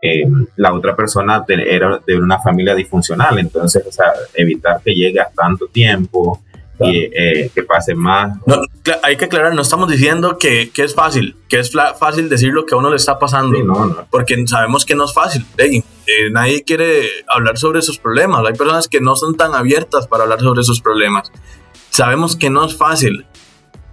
eh, 0.02 0.24
la 0.56 0.74
otra 0.74 0.96
persona 0.96 1.44
era 1.48 2.00
de 2.06 2.18
una 2.18 2.40
familia 2.40 2.74
disfuncional, 2.74 3.38
entonces, 3.38 3.86
o 3.86 3.92
sea, 3.92 4.14
evitar 4.34 4.82
que 4.82 4.94
llegue 4.94 5.20
a 5.20 5.30
tanto 5.30 5.68
tiempo 5.68 6.42
y 6.82 7.10
eh, 7.14 7.52
que 7.54 7.64
pase 7.64 7.96
más. 7.96 8.38
hay 9.04 9.18
que 9.18 9.26
aclarar, 9.26 9.54
no 9.54 9.62
estamos 9.62 9.90
diciendo 9.90 10.38
que, 10.38 10.70
que 10.72 10.84
es 10.84 10.96
fácil, 10.96 11.36
que 11.48 11.60
es 11.60 11.72
fácil 12.00 12.30
decir 12.30 12.54
lo 12.54 12.66
que 12.66 12.76
a 12.76 12.78
uno 12.78 12.90
le 12.90 12.96
está 12.96 13.20
pasando, 13.20 13.58
porque 14.10 14.36
sabemos 14.48 14.86
que 14.86 14.96
no 14.96 15.06
es 15.06 15.14
fácil. 15.14 15.46
Eh, 15.58 15.84
nadie 16.32 16.64
quiere 16.64 17.08
hablar 17.28 17.58
sobre 17.58 17.82
sus 17.82 18.00
problemas, 18.00 18.46
hay 18.46 18.54
personas 18.54 18.88
que 18.88 19.02
no 19.02 19.16
son 19.16 19.36
tan 19.36 19.54
abiertas 19.54 20.08
para 20.08 20.24
hablar 20.24 20.40
sobre 20.40 20.64
sus 20.64 20.82
problemas. 20.82 21.32
Sabemos 21.90 22.36
que 22.36 22.50
no 22.50 22.66
es 22.66 22.76
fácil, 22.76 23.26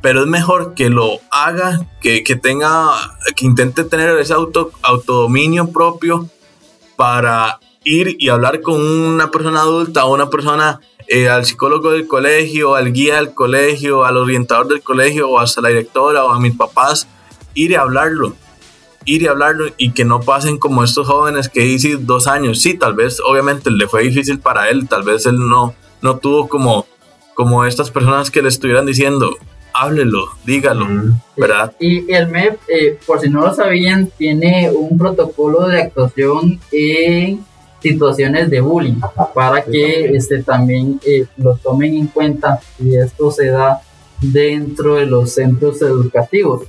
pero 0.01 0.21
es 0.21 0.27
mejor 0.27 0.75
que 0.75 0.91
lo 0.91 1.19
haga, 1.31 1.87
que, 2.01 2.23
tenga, 2.41 2.91
que 3.35 3.47
intente 3.47 3.85
tener 3.85 4.17
ese 4.19 4.35
auto, 4.35 4.71
autodominio 4.83 5.73
propio 5.73 6.29
para 6.97 7.59
ir 7.87 8.17
y 8.19 8.29
hablar 8.29 8.61
con 8.61 8.81
una 8.81 9.31
persona 9.31 9.61
adulta 9.61 10.05
o 10.05 10.15
una 10.15 10.29
persona, 10.29 10.81
eh, 11.09 11.29
al 11.29 11.45
psicólogo 11.45 11.93
del 11.93 12.07
colegio, 12.07 12.75
al 12.75 12.93
guía 12.93 13.17
del 13.17 13.35
colegio, 13.35 14.05
al 14.05 14.17
orientador 14.17 14.69
del 14.69 14.83
colegio 14.83 15.31
o 15.31 15.39
hasta 15.39 15.61
la 15.61 15.69
directora 15.69 16.25
o 16.25 16.31
a 16.31 16.41
mis 16.41 16.55
papás, 16.55 17.07
ir 17.55 17.71
y 17.71 17.75
hablarlo, 17.75 18.35
ir 19.05 19.23
y 19.23 19.27
hablarlo 19.27 19.67
y 19.77 19.93
que 19.93 20.05
no 20.05 20.21
pasen 20.21 20.59
como 20.59 20.83
estos 20.83 21.07
jóvenes 21.07 21.49
que 21.49 21.65
hice 21.65 21.97
dos 21.97 22.27
años. 22.27 22.61
Sí, 22.61 22.75
tal 22.75 22.95
vez 22.95 23.19
obviamente 23.25 23.71
le 23.71 23.87
fue 23.87 24.03
difícil 24.03 24.41
para 24.41 24.69
él, 24.69 24.89
tal 24.89 25.05
vez 25.05 25.27
él 25.27 25.39
no, 25.39 25.75
no 26.03 26.19
tuvo 26.19 26.49
como, 26.49 26.87
como 27.35 27.65
estas 27.65 27.91
personas 27.91 28.31
que 28.31 28.43
le 28.43 28.49
estuvieran 28.49 28.87
diciendo, 28.87 29.37
háblelo, 29.73 30.31
dígalo, 30.45 30.87
¿verdad? 31.37 31.75
Y 31.79 32.11
el 32.13 32.29
MEP, 32.29 32.59
eh, 32.69 32.99
por 33.07 33.21
si 33.21 33.29
no 33.29 33.43
lo 33.43 33.55
sabían, 33.55 34.11
tiene 34.17 34.71
un 34.71 34.99
protocolo 34.99 35.69
de 35.69 35.83
actuación 35.83 36.61
en 36.73 37.45
situaciones 37.81 38.51
de 38.51 38.61
bullying 38.61 39.01
para 39.35 39.63
que 39.63 40.17
este, 40.17 40.43
también 40.43 41.01
eh, 41.07 41.27
lo 41.37 41.57
tomen 41.57 41.95
en 41.95 42.09
cuenta 42.09 42.59
y 42.79 42.97
esto 42.97 43.31
se 43.31 43.47
da 43.47 43.81
dentro 44.21 44.97
de 44.97 45.07
los 45.07 45.33
centros 45.33 45.81
educativos. 45.83 46.65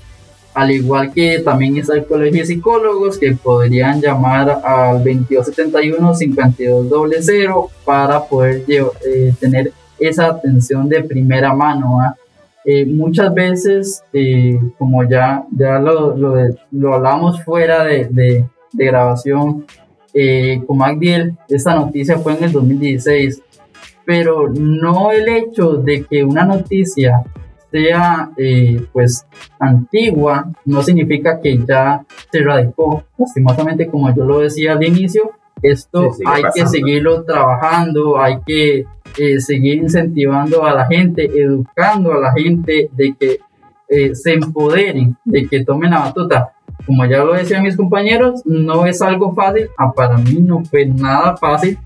Al 0.54 0.72
igual 0.72 1.12
que 1.14 1.40
también 1.40 1.78
está 1.78 1.94
el 1.94 2.06
Colegio 2.06 2.42
de 2.42 2.48
Psicólogos 2.48 3.18
que 3.18 3.32
podrían 3.34 4.02
llamar 4.02 4.62
al 4.64 5.04
2271-5200 5.04 7.70
para 7.86 8.26
poder 8.26 8.64
eh, 8.68 9.34
tener 9.40 9.72
esa 10.00 10.26
atención 10.28 10.88
de 10.90 11.04
primera 11.04 11.54
mano. 11.54 12.02
¿ah? 12.02 12.16
Eh, 12.70 12.86
muchas 12.86 13.34
veces, 13.34 14.04
eh, 14.12 14.60
como 14.78 15.08
ya, 15.08 15.46
ya 15.58 15.80
lo, 15.80 16.18
lo, 16.18 16.36
lo 16.72 16.94
hablamos 16.94 17.42
fuera 17.44 17.86
de, 17.86 18.10
de, 18.12 18.46
grabación, 18.74 19.66
eh, 20.20 20.64
con 20.66 20.80
Magdiel, 20.80 21.38
esta 21.48 21.76
noticia 21.76 22.18
fue 22.18 22.36
en 22.36 22.46
el 22.46 22.52
2016, 22.52 23.44
pero 24.04 24.50
no 24.50 25.12
el 25.12 25.28
hecho 25.28 25.74
de 25.74 26.06
que 26.06 26.24
una 26.24 26.44
noticia 26.44 27.24
sea 27.72 28.32
eh, 28.38 28.82
pues 28.92 29.28
antigua 29.60 30.52
no 30.66 30.82
significa 30.82 31.40
que 31.40 31.60
ya 31.68 32.04
se 32.32 32.40
radicó. 32.42 33.04
Lastimosamente, 33.18 33.88
como 33.88 34.14
yo 34.16 34.26
lo 34.26 34.40
decía 34.40 34.74
al 34.74 34.84
inicio, 34.84 35.32
esto 35.62 36.12
hay 36.26 36.44
que 36.54 36.66
seguirlo 36.66 37.24
trabajando, 37.24 38.20
hay 38.20 38.40
que 38.46 38.86
eh, 39.18 39.40
seguir 39.40 39.76
incentivando 39.76 40.66
a 40.66 40.74
la 40.74 40.86
gente, 40.86 41.26
educando 41.26 42.14
a 42.14 42.20
la 42.20 42.32
gente 42.34 42.90
de 42.92 43.16
que 43.20 43.40
eh, 43.90 44.16
se 44.16 44.34
empoderen, 44.34 45.16
de 45.26 45.48
que 45.48 45.64
tomen 45.64 45.92
la 45.92 46.00
batuta. 46.00 46.54
Como 46.88 47.06
ya 47.06 47.24
lo 47.24 47.34
decían 47.34 47.64
mis 47.64 47.78
compañeros, 47.78 48.42
no 48.46 48.86
es 48.86 49.02
algo 49.02 49.36
fácil, 49.36 49.70
ah, 49.78 49.92
para 49.94 50.18
mí 50.18 50.40
no 50.40 50.64
fue 50.66 50.86
nada 50.86 51.38
fácil, 51.38 51.78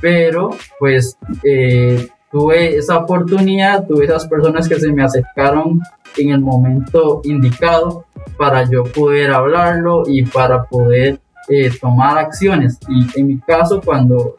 pero 0.00 0.50
pues 0.78 1.18
eh, 1.42 2.08
tuve 2.30 2.76
esa 2.76 2.98
oportunidad, 2.98 3.86
tuve 3.86 4.04
esas 4.04 4.28
personas 4.28 4.68
que 4.68 4.78
se 4.78 4.92
me 4.92 5.02
acercaron 5.02 5.80
en 6.16 6.30
el 6.30 6.40
momento 6.40 7.22
indicado 7.24 8.04
para 8.36 8.68
yo 8.70 8.84
poder 8.84 9.32
hablarlo 9.32 10.02
y 10.06 10.22
para 10.24 10.64
poder 10.64 11.18
tomar 11.80 12.18
acciones. 12.18 12.78
Y 12.88 13.20
en 13.20 13.26
mi 13.26 13.38
caso, 13.38 13.80
cuando 13.84 14.36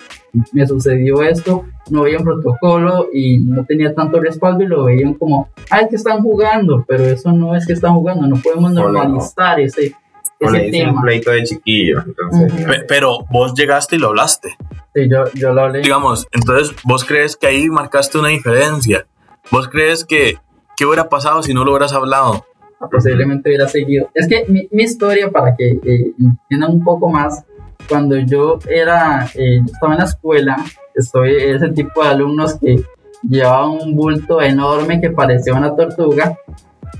me 0.51 0.68
sucedió 0.68 1.22
esto, 1.22 1.65
no 1.89 2.01
había 2.01 2.18
un 2.18 2.24
protocolo 2.24 3.10
y 3.13 3.39
no 3.39 3.65
tenía 3.65 3.94
tanto 3.94 4.20
respaldo 4.20 4.63
y 4.63 4.68
lo 4.68 4.86
veían 4.86 5.13
como, 5.13 5.50
ay, 5.70 5.88
que 5.89 5.96
están 5.96 6.22
jugando, 6.22 6.84
pero 6.88 7.04
eso 7.04 7.32
no 7.32 7.56
es 7.56 7.65
que 7.65 7.74
están 7.74 7.94
jugando, 7.94 8.27
no 8.27 8.38
podemos 8.38 8.72
normalizar 8.72 9.60
ese, 9.60 9.96
ese 10.39 10.72
tema. 10.72 10.94
un 10.94 11.01
pleito 11.01 11.32
de 11.32 11.44
chiquillos. 11.44 12.04
Entonces, 12.06 12.84
Pero 12.88 13.25
vos 13.30 13.54
llegaste 13.54 13.96
y 13.96 14.00
lo 14.00 14.10
hablaste. 14.10 14.56
Sí, 14.94 15.10
yo, 15.10 15.25
yo 15.34 15.54
lo 15.54 15.62
hablé. 15.62 15.80
Digamos, 15.80 16.27
entonces 16.32 16.75
vos 16.84 17.04
crees 17.04 17.36
que 17.36 17.48
ahí 17.48 17.68
marcaste 17.68 18.18
una 18.18 18.30
diferencia. 18.30 19.06
¿Vos 19.51 19.68
crees 19.68 20.04
que 20.06 20.38
qué 20.77 20.86
hubiera 20.86 21.10
pasado 21.10 21.44
si 21.44 21.54
no 21.54 21.63
lo 21.63 21.72
hubieras 21.72 21.94
hablado? 21.94 22.46
Posiblemente 22.92 23.50
hubiera 23.50 23.68
seguido. 23.68 24.10
Es 24.13 24.27
que 24.27 24.46
mi, 24.48 24.68
mi 24.72 24.84
historia, 24.84 25.32
para 25.32 25.56
que 25.56 25.80
eh, 25.84 26.13
entiendan 26.20 26.72
un 26.72 26.84
poco 26.84 27.10
más, 27.10 27.44
cuando 27.88 28.17
yo 28.17 28.60
era, 28.70 29.27
eh, 29.36 29.60
estaba 29.65 29.94
en 29.94 30.00
la 30.00 30.05
escuela, 30.05 30.58
soy 31.00 31.36
ese 31.36 31.70
tipo 31.70 32.03
de 32.03 32.10
alumnos 32.10 32.55
que 32.55 32.84
llevaban 33.22 33.72
un 33.72 33.96
bulto 33.96 34.41
enorme 34.41 35.01
que 35.01 35.10
parecía 35.12 35.53
una 35.53 35.75
tortuga 35.75 36.38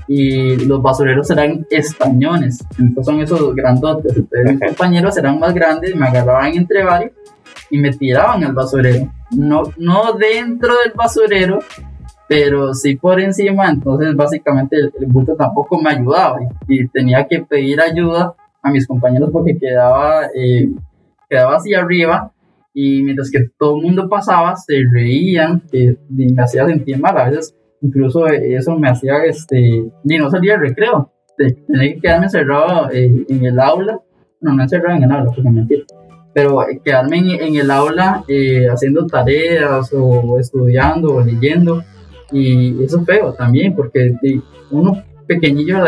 y 0.08 0.56
los 0.66 0.82
basureros 0.82 1.30
eran 1.30 1.66
estañones, 1.70 2.64
entonces 2.78 3.04
son 3.04 3.20
esos 3.20 3.54
grandotes. 3.54 4.16
Entonces 4.16 4.52
mis 4.52 4.60
compañeros 4.60 5.16
eran 5.16 5.38
más 5.38 5.52
grandes, 5.54 5.94
me 5.94 6.06
agarraban 6.06 6.54
entre 6.54 6.84
varios 6.84 7.12
y 7.70 7.78
me 7.78 7.92
tiraban 7.92 8.44
al 8.44 8.52
basurero. 8.52 9.12
No, 9.32 9.62
no 9.76 10.12
dentro 10.12 10.74
del 10.84 10.92
basurero, 10.94 11.58
pero 12.28 12.74
sí 12.74 12.96
por 12.96 13.20
encima, 13.20 13.68
entonces 13.68 14.14
básicamente 14.14 14.76
el, 14.76 15.06
bulto 15.06 15.34
tampoco 15.34 15.80
me 15.80 15.90
ayudaba 15.90 16.38
y, 16.68 16.86
tenía 16.88 17.26
que 17.26 17.40
pedir 17.40 17.80
ayuda 17.80 18.34
a 18.66 18.70
mis 18.72 18.86
compañeros 18.86 19.30
porque 19.32 19.56
quedaba, 19.58 20.26
eh, 20.34 20.68
quedaba 21.28 21.56
hacia 21.56 21.80
arriba 21.80 22.32
y 22.74 23.02
mientras 23.02 23.30
que 23.30 23.48
todo 23.58 23.76
el 23.76 23.82
mundo 23.82 24.08
pasaba 24.08 24.56
se 24.56 24.84
reían 24.92 25.62
y 25.72 25.96
me 26.10 26.42
hacía 26.42 26.66
sentir 26.66 26.98
mal, 26.98 27.16
a 27.16 27.30
veces 27.30 27.54
incluso 27.80 28.26
eso 28.26 28.76
me 28.76 28.88
hacía, 28.88 29.24
este, 29.24 29.58
y 29.58 30.18
no 30.18 30.30
salía 30.30 30.54
al 30.54 30.60
recreo, 30.60 31.12
tenía 31.36 31.94
que 31.94 32.00
quedarme 32.00 32.26
encerrado 32.26 32.90
eh, 32.90 33.24
en 33.28 33.44
el 33.44 33.58
aula, 33.60 34.00
no, 34.40 34.52
no 34.52 34.62
encerrado 34.62 34.96
en 34.96 35.04
el 35.04 35.12
aula, 35.12 35.30
porque 35.34 35.50
mentira. 35.50 35.84
Pero 36.34 36.58
quedarme 36.84 37.18
en, 37.18 37.30
en 37.42 37.56
el 37.56 37.70
aula 37.70 38.24
eh, 38.28 38.66
haciendo 38.68 39.06
tareas 39.06 39.90
o 39.94 40.38
estudiando 40.38 41.14
o 41.14 41.24
leyendo. 41.24 41.82
Y 42.30 42.82
eso 42.82 43.00
es 43.00 43.06
feo 43.06 43.32
también 43.32 43.74
porque 43.74 44.14
uno 44.70 45.02
pequeñillo 45.26 45.78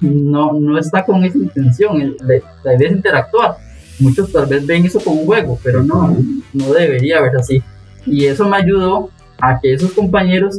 no, 0.00 0.52
no 0.52 0.78
está 0.78 1.04
con 1.04 1.24
esa 1.24 1.38
intención, 1.38 2.16
la, 2.20 2.74
idea 2.74 2.88
es 2.88 2.96
interactuar. 2.96 3.56
Muchos 3.98 4.30
tal 4.30 4.46
vez 4.46 4.66
ven 4.66 4.84
eso 4.84 5.00
como 5.00 5.22
un 5.22 5.26
juego, 5.26 5.58
pero 5.62 5.82
no, 5.82 6.16
no 6.52 6.72
debería 6.72 7.18
haber 7.18 7.36
así. 7.36 7.62
Y 8.04 8.26
eso 8.26 8.46
me 8.48 8.56
ayudó 8.56 9.10
a 9.40 9.58
que 9.58 9.72
esos 9.72 9.92
compañeros 9.92 10.56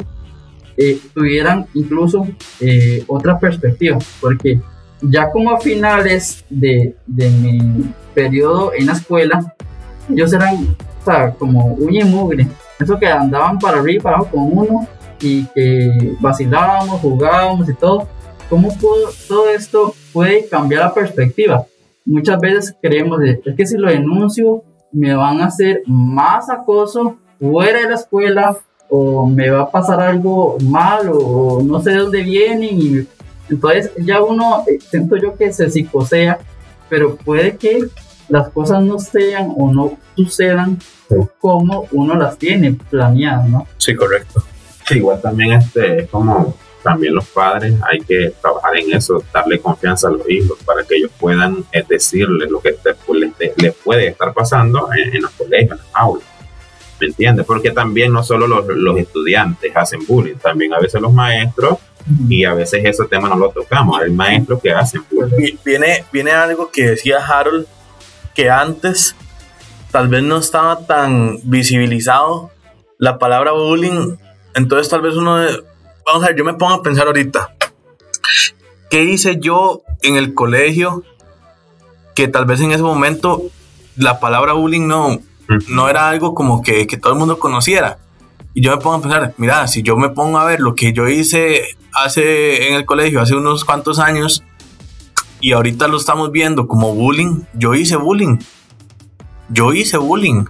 eh, 0.75 0.99
tuvieran 1.13 1.65
incluso 1.73 2.27
eh, 2.59 3.03
otra 3.07 3.39
perspectiva, 3.39 3.97
porque 4.21 4.59
ya 5.01 5.29
como 5.31 5.51
a 5.51 5.59
finales 5.59 6.43
de, 6.49 6.95
de, 7.05 7.29
mi 7.29 7.93
periodo 8.13 8.71
en 8.75 8.87
la 8.87 8.93
escuela, 8.93 9.55
ellos 10.09 10.33
eran 10.33 10.75
o 11.01 11.05
sea, 11.05 11.31
como 11.31 11.73
uña 11.75 12.01
y 12.05 12.09
mugre, 12.09 12.47
eso 12.79 12.97
que 12.99 13.07
andaban 13.07 13.57
para 13.59 13.79
arriba 13.79 13.97
y 13.97 14.03
para 14.03 14.17
abajo 14.17 14.31
con 14.31 14.57
uno, 14.57 14.87
y 15.21 15.45
que 15.45 16.15
vacilábamos, 16.19 17.01
jugábamos 17.01 17.69
y 17.69 17.73
todo, 17.73 18.07
¿cómo 18.49 18.69
puedo, 18.77 19.09
todo 19.27 19.49
esto 19.49 19.93
puede 20.13 20.47
cambiar 20.47 20.83
la 20.83 20.93
perspectiva? 20.93 21.65
Muchas 22.05 22.39
veces 22.39 22.75
creemos, 22.81 23.21
es 23.21 23.55
que 23.55 23.65
si 23.65 23.77
lo 23.77 23.89
denuncio, 23.89 24.63
me 24.91 25.13
van 25.13 25.41
a 25.41 25.45
hacer 25.47 25.81
más 25.85 26.49
acoso 26.49 27.17
fuera 27.39 27.81
de 27.81 27.89
la 27.89 27.95
escuela 27.95 28.57
o 28.89 29.27
me 29.27 29.49
va 29.49 29.63
a 29.63 29.71
pasar 29.71 29.99
algo 29.99 30.57
mal 30.61 31.09
o 31.13 31.61
no 31.61 31.81
sé 31.81 31.91
de 31.91 31.97
dónde 31.97 32.23
vienen 32.23 32.69
y 32.71 33.07
entonces 33.49 33.91
ya 33.97 34.21
uno 34.23 34.63
eh, 34.65 34.79
siento 34.79 35.17
yo 35.17 35.35
que 35.35 35.51
se 35.51 35.69
psicosea 35.69 36.39
pero 36.89 37.17
puede 37.17 37.57
que 37.57 37.79
las 38.29 38.49
cosas 38.49 38.81
no 38.83 38.97
sean 38.97 39.53
o 39.57 39.71
no 39.73 39.97
sucedan 40.15 40.79
como 41.39 41.85
uno 41.91 42.15
las 42.15 42.37
tiene 42.37 42.73
planeadas, 42.73 43.47
¿no? 43.49 43.67
Sí, 43.77 43.95
correcto 43.95 44.41
igual 44.95 45.21
también 45.21 45.53
este, 45.53 46.03
es 46.03 46.09
como 46.09 46.55
también 46.87 47.15
los 47.15 47.27
padres 47.27 47.73
hay 47.89 47.99
que 47.99 48.33
trabajar 48.41 48.77
en 48.77 48.93
eso, 48.93 49.21
darle 49.33 49.59
confianza 49.59 50.07
a 50.07 50.11
los 50.11 50.29
hijos 50.29 50.57
para 50.65 50.83
que 50.85 50.95
ellos 50.95 51.11
puedan 51.19 51.65
eh, 51.73 51.83
decirles 51.87 52.49
lo 52.49 52.61
que 52.61 52.77
les, 53.57 53.73
puede 53.75 54.07
estar 54.07 54.33
pasando 54.33 54.87
en, 54.93 55.21
los 55.21 55.31
colegios, 55.31 55.71
en 55.71 55.77
las 55.77 55.87
aulas. 55.93 56.23
¿Me 56.99 57.07
entiendes? 57.07 57.45
Porque 57.45 57.71
también 57.71 58.13
no 58.13 58.23
solo 58.23 58.47
los, 58.47 58.65
los, 58.67 58.97
estudiantes 58.97 59.71
hacen 59.75 59.99
bullying, 60.07 60.35
también 60.35 60.73
a 60.73 60.79
veces 60.79 61.01
los 61.01 61.13
maestros 61.13 61.77
y 62.29 62.45
a 62.45 62.53
veces 62.53 62.81
ese 62.85 63.05
tema 63.05 63.27
no 63.27 63.35
lo 63.35 63.49
tocamos, 63.49 64.01
hay 64.01 64.09
maestros 64.09 64.61
que 64.61 64.71
hacen 64.71 65.01
bullying. 65.11 65.57
Viene, 65.65 66.05
viene 66.11 66.31
algo 66.31 66.71
que 66.71 66.91
decía 66.91 67.17
Harold, 67.17 67.67
que 68.33 68.49
antes 68.49 69.13
tal 69.91 70.07
vez 70.07 70.23
no 70.23 70.37
estaba 70.37 70.85
tan 70.85 71.37
visibilizado 71.43 72.49
la 72.97 73.19
palabra 73.19 73.51
bullying 73.51 74.15
entonces 74.57 74.89
tal 74.89 75.01
vez 75.01 75.15
uno, 75.15 75.37
vamos 76.05 76.23
a 76.23 76.27
ver, 76.27 76.35
yo 76.35 76.43
me 76.43 76.55
pongo 76.55 76.73
a 76.73 76.83
pensar 76.83 77.07
ahorita, 77.07 77.55
¿qué 78.89 79.03
hice 79.03 79.39
yo 79.39 79.83
en 80.01 80.15
el 80.15 80.33
colegio 80.33 81.03
que 82.15 82.27
tal 82.27 82.45
vez 82.45 82.59
en 82.61 82.71
ese 82.71 82.83
momento 82.83 83.43
la 83.95 84.19
palabra 84.19 84.53
bullying 84.53 84.87
no, 84.87 85.19
no 85.67 85.89
era 85.89 86.09
algo 86.09 86.33
como 86.33 86.61
que, 86.61 86.87
que 86.87 86.97
todo 86.97 87.13
el 87.13 87.19
mundo 87.19 87.39
conociera? 87.39 87.99
Y 88.53 88.61
yo 88.61 88.75
me 88.75 88.81
pongo 88.81 88.95
a 88.95 89.01
pensar, 89.01 89.33
mira, 89.37 89.67
si 89.67 89.83
yo 89.83 89.95
me 89.97 90.09
pongo 90.09 90.39
a 90.39 90.45
ver 90.45 90.59
lo 90.59 90.73
que 90.73 90.91
yo 90.91 91.07
hice 91.07 91.77
hace 91.93 92.69
en 92.69 92.73
el 92.73 92.85
colegio 92.85 93.21
hace 93.21 93.35
unos 93.35 93.63
cuantos 93.63 93.99
años 93.99 94.43
y 95.39 95.51
ahorita 95.51 95.87
lo 95.87 95.97
estamos 95.97 96.31
viendo 96.31 96.67
como 96.67 96.95
bullying, 96.95 97.41
yo 97.53 97.75
hice 97.75 97.95
bullying. 97.95 98.39
Yo 99.49 99.73
hice 99.73 99.97
bullying 99.97 100.45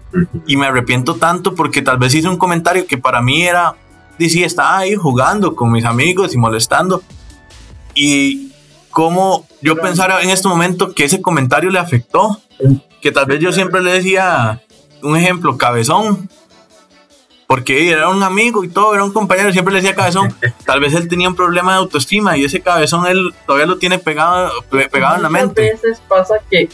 y 0.48 0.56
me 0.56 0.65
arrepiento 0.67 1.15
tanto 1.15 1.54
porque 1.54 1.82
tal 1.82 1.98
vez 1.98 2.15
hice 2.15 2.30
un 2.30 2.38
comentario 2.38 2.88
que 2.88 2.98
para 2.98 3.22
mí 3.22 3.43
era 3.43 3.76
y 4.17 4.30
sí, 4.30 4.43
estaba 4.43 4.80
ahí 4.80 4.95
jugando 4.95 5.56
con 5.56 5.71
mis 5.71 5.86
amigos 5.86 6.34
y 6.34 6.38
molestando. 6.38 7.03
Y 7.93 8.51
cómo 8.91 9.47
yo 9.62 9.75
pensara 9.75 10.21
en 10.21 10.30
este 10.30 10.47
momento 10.47 10.93
que 10.93 11.06
ese 11.06 11.21
comentario 11.21 11.69
le 11.69 11.80
afectó. 11.80 12.41
Que 13.01 13.12
tal 13.12 13.25
vez 13.27 13.39
yo 13.39 13.51
siempre 13.51 13.82
le 13.82 13.91
decía, 13.91 14.62
un 15.03 15.15
ejemplo, 15.15 15.58
cabezón. 15.58 16.30
Porque 17.45 17.91
era 17.91 18.10
un 18.10 18.23
amigo 18.23 18.65
y 18.65 18.67
todo, 18.67 18.93
era 18.93 19.06
un 19.06 19.13
compañero, 19.13 19.53
siempre 19.53 19.73
le 19.73 19.80
decía 19.80 19.95
cabezón. 19.95 20.36
Tal 20.65 20.82
vez 20.82 20.93
él 20.93 21.08
tenía 21.08 21.30
un 21.30 21.36
problema 21.36 21.71
de 21.71 21.77
autoestima 21.77 22.36
y 22.36 22.43
ese 22.43 22.60
cabezón 22.60 23.08
él 23.08 23.34
todavía 23.45 23.67
lo 23.67 23.77
tiene 23.77 23.99
pegado, 23.99 24.51
pegado 24.91 25.15
en 25.15 25.21
la 25.21 25.30
mente. 25.30 25.69
A 25.69 25.73
veces 25.73 26.01
pasa 26.10 26.36
que, 26.51 26.67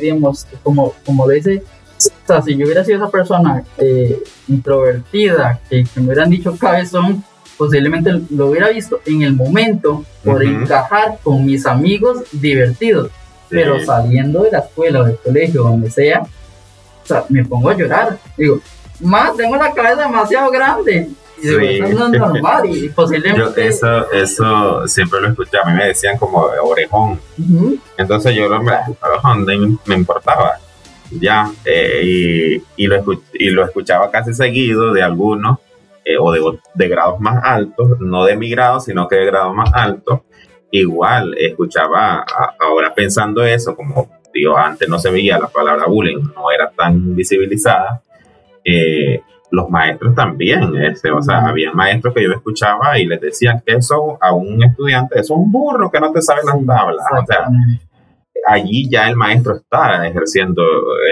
digamos, 0.00 0.46
como, 0.62 0.94
como 1.04 1.28
dice, 1.28 1.64
o 2.06 2.26
sea, 2.26 2.42
si 2.42 2.56
yo 2.56 2.64
hubiera 2.64 2.84
sido 2.84 2.98
esa 2.98 3.10
persona 3.10 3.64
eh, 3.78 4.22
introvertida, 4.48 5.60
que, 5.68 5.84
me 5.96 6.04
hubieran 6.04 6.30
dicho 6.30 6.56
cabezón, 6.56 7.24
posiblemente 7.56 8.12
lo 8.30 8.48
hubiera 8.48 8.70
visto 8.70 9.00
en 9.06 9.22
el 9.22 9.34
momento 9.34 10.04
por 10.24 10.42
encajar 10.42 11.18
con 11.22 11.44
mis 11.44 11.66
amigos 11.66 12.22
divertidos. 12.32 13.10
Pero 13.48 13.84
saliendo 13.84 14.44
de 14.44 14.50
la 14.50 14.60
escuela 14.60 15.00
o 15.00 15.04
del 15.04 15.18
colegio, 15.18 15.62
donde 15.62 15.90
sea, 15.90 16.22
o 16.22 17.06
sea, 17.06 17.24
me 17.28 17.44
pongo 17.44 17.68
a 17.68 17.76
llorar. 17.76 18.18
Digo, 18.36 18.60
más, 19.00 19.36
tengo 19.36 19.56
la 19.56 19.74
cabeza 19.74 20.02
demasiado 20.02 20.50
grande. 20.50 21.10
Y 21.42 21.48
eso 21.48 21.58
no 21.58 22.06
es 22.06 22.20
normal 22.20 22.66
y 22.66 22.88
posiblemente... 22.94 23.66
eso, 23.66 24.10
eso 24.12 24.86
siempre 24.86 25.20
lo 25.20 25.28
escuché, 25.28 25.58
a 25.58 25.68
mí 25.68 25.76
me 25.76 25.88
decían 25.88 26.16
como 26.16 26.46
orejón. 26.62 27.20
Entonces 27.98 28.34
yo, 28.34 28.48
lo 28.48 28.62
me, 28.62 28.72
me 29.84 29.94
importaba 29.96 30.58
ya, 31.20 31.50
eh, 31.64 32.60
y, 32.76 32.86
lo 32.86 33.02
y 33.34 33.50
lo 33.50 33.64
escuchaba 33.64 34.10
casi 34.10 34.32
seguido 34.34 34.92
de 34.92 35.02
algunos, 35.02 35.58
eh, 36.04 36.16
o 36.18 36.32
de, 36.74 36.88
grados 36.88 37.20
más 37.20 37.42
altos, 37.44 38.00
no 38.00 38.24
de 38.24 38.36
mi 38.36 38.50
grado, 38.50 38.80
sino 38.80 39.06
que 39.08 39.16
de 39.16 39.26
grados 39.26 39.54
más 39.54 39.70
altos. 39.72 40.20
Igual 40.70 41.34
escuchaba, 41.38 42.24
ahora 42.58 42.94
pensando 42.94 43.44
eso, 43.44 43.76
como 43.76 44.08
digo, 44.32 44.56
antes 44.56 44.88
no 44.88 44.98
se 44.98 45.10
veía 45.10 45.38
la 45.38 45.48
palabra 45.48 45.86
bullying, 45.86 46.22
no 46.34 46.50
era 46.50 46.70
tan 46.70 47.14
visibilizada, 47.14 48.02
eh, 48.64 49.20
los 49.50 49.68
maestros 49.68 50.14
también, 50.14 50.74
este, 50.82 51.10
o 51.10 51.20
sea, 51.20 51.46
había 51.46 51.72
maestros 51.72 52.14
que 52.14 52.22
yo 52.22 52.32
escuchaba 52.32 52.98
y 52.98 53.04
les 53.04 53.20
decían 53.20 53.62
que 53.64 53.74
eso 53.74 54.16
a 54.20 54.32
un 54.32 54.62
estudiante, 54.64 55.20
eso 55.20 55.34
es 55.34 55.38
un 55.38 55.52
burro 55.52 55.90
que 55.90 56.00
no 56.00 56.10
te 56.10 56.22
sabe 56.22 56.40
las 56.44 56.64
tablas, 56.64 57.06
o 57.12 57.26
sea, 57.26 57.48
allí 58.46 58.88
ya 58.90 59.08
el 59.08 59.16
maestro 59.16 59.56
está 59.56 60.06
ejerciendo 60.06 60.62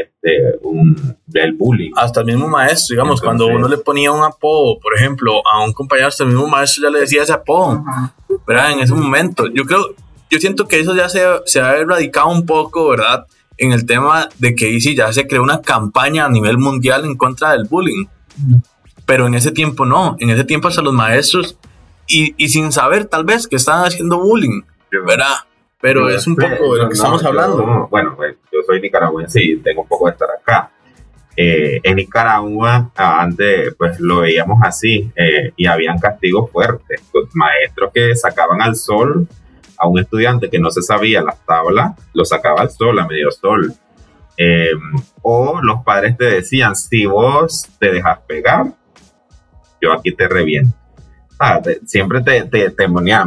este, 0.00 0.58
un, 0.62 1.16
del 1.26 1.52
bullying. 1.52 1.92
Hasta 1.96 2.20
el 2.20 2.26
mismo 2.26 2.48
maestro, 2.48 2.94
digamos, 2.94 3.20
cuando 3.20 3.46
uno 3.46 3.68
le 3.68 3.78
ponía 3.78 4.12
un 4.12 4.22
apodo, 4.22 4.78
por 4.80 4.94
ejemplo, 4.96 5.42
a 5.50 5.64
un 5.64 5.72
compañero, 5.72 6.08
hasta 6.08 6.24
el 6.24 6.30
mismo 6.30 6.46
maestro 6.46 6.84
ya 6.84 6.90
le 6.90 7.00
decía 7.00 7.22
ese 7.22 7.32
apodo, 7.32 7.82
¿verdad? 8.46 8.72
En 8.72 8.80
ese 8.80 8.94
momento, 8.94 9.46
yo 9.48 9.64
creo, 9.64 9.94
yo 10.30 10.38
siento 10.38 10.66
que 10.66 10.80
eso 10.80 10.94
ya 10.94 11.08
se, 11.08 11.22
se 11.46 11.60
ha 11.60 11.76
erradicado 11.76 12.28
un 12.28 12.46
poco, 12.46 12.88
¿verdad? 12.88 13.26
en 13.60 13.72
el 13.72 13.84
tema 13.84 14.30
de 14.38 14.54
que 14.54 14.80
sí, 14.80 14.96
ya 14.96 15.12
se 15.12 15.26
creó 15.26 15.42
una 15.42 15.60
campaña 15.60 16.24
a 16.24 16.30
nivel 16.30 16.56
mundial 16.56 17.04
en 17.04 17.16
contra 17.16 17.52
del 17.52 17.66
bullying. 17.68 18.06
Pero 19.04 19.26
en 19.26 19.34
ese 19.34 19.52
tiempo 19.52 19.84
no, 19.84 20.16
en 20.18 20.30
ese 20.30 20.44
tiempo 20.44 20.68
hasta 20.68 20.80
los 20.80 20.94
maestros, 20.94 21.58
y, 22.08 22.34
y 22.42 22.48
sin 22.48 22.72
saber 22.72 23.04
tal 23.04 23.24
vez 23.24 23.46
que 23.46 23.56
estaban 23.56 23.84
haciendo 23.84 24.18
bullying, 24.18 24.62
¿verdad? 25.06 25.34
Pero 25.80 26.10
es 26.10 26.26
un 26.26 26.36
poco 26.36 26.74
de 26.74 26.82
lo 26.82 26.88
que 26.88 26.94
estamos 26.94 27.24
hablando. 27.24 27.88
bueno, 27.90 28.14
pues, 28.16 28.36
yo 28.52 28.60
soy 28.66 28.80
nicaragüense 28.80 29.42
y 29.42 29.56
tengo 29.58 29.82
un 29.82 29.88
poco 29.88 30.06
de 30.06 30.12
estar 30.12 30.28
acá. 30.30 30.70
Eh, 31.36 31.80
en 31.84 31.96
Nicaragua 31.96 32.90
antes 32.94 33.74
pues 33.78 33.98
lo 34.00 34.20
veíamos 34.20 34.58
así 34.62 35.10
eh, 35.14 35.52
y 35.56 35.66
habían 35.66 35.98
castigos 35.98 36.50
fuertes, 36.50 37.00
maestros 37.32 37.92
que 37.94 38.14
sacaban 38.16 38.60
al 38.60 38.74
sol 38.76 39.26
a 39.78 39.88
un 39.88 39.98
estudiante 40.00 40.50
que 40.50 40.58
no 40.58 40.70
se 40.70 40.82
sabía 40.82 41.22
las 41.22 41.38
tablas, 41.46 41.92
lo 42.12 42.24
sacaba 42.26 42.60
al 42.60 42.70
sol, 42.70 42.98
a 42.98 43.06
medio 43.06 43.30
sol. 43.30 43.72
Eh, 44.36 44.72
o 45.22 45.60
los 45.62 45.82
padres 45.82 46.18
te 46.18 46.26
decían, 46.26 46.76
si 46.76 47.06
vos 47.06 47.66
te 47.78 47.90
dejas 47.90 48.18
pegar, 48.26 48.66
yo 49.80 49.92
aquí 49.92 50.12
te 50.12 50.28
reviento. 50.28 50.76
siempre 51.86 52.20
te, 52.20 52.42
te, 52.44 52.74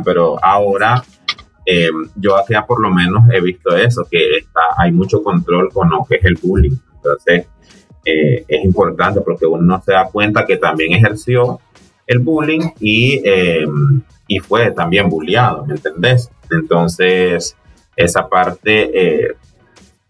pero 0.06 0.38
ahora 0.44 1.04
yo 2.16 2.38
aquí 2.38 2.54
por 2.68 2.82
lo 2.82 2.90
menos 2.90 3.24
he 3.32 3.40
visto 3.42 3.76
eso, 3.76 4.06
que 4.10 4.38
está, 4.38 4.62
hay 4.78 4.92
mucho 4.92 5.24
control 5.24 5.72
con 5.72 5.90
lo 5.90 6.06
que 6.06 6.16
es 6.16 6.26
el 6.26 6.36
bullying. 6.36 6.76
Entonces, 6.96 7.48
eh, 8.06 8.44
es 8.48 8.66
importante 8.66 9.22
porque 9.22 9.46
uno 9.46 9.62
no 9.62 9.82
se 9.82 9.94
da 9.94 10.10
cuenta 10.10 10.46
que 10.46 10.58
también 10.58 10.94
ejerció 10.94 11.60
el 12.06 12.20
bullying 12.20 12.72
y, 12.80 13.22
eh, 13.24 13.66
y 14.28 14.40
fue 14.40 14.72
también 14.72 15.10
bulliado, 15.10 15.66
¿me 15.66 15.76
entendés? 15.76 16.30
Entonces, 16.52 17.56
esa 17.96 18.28
parte 18.28 18.92
eh, 18.94 19.36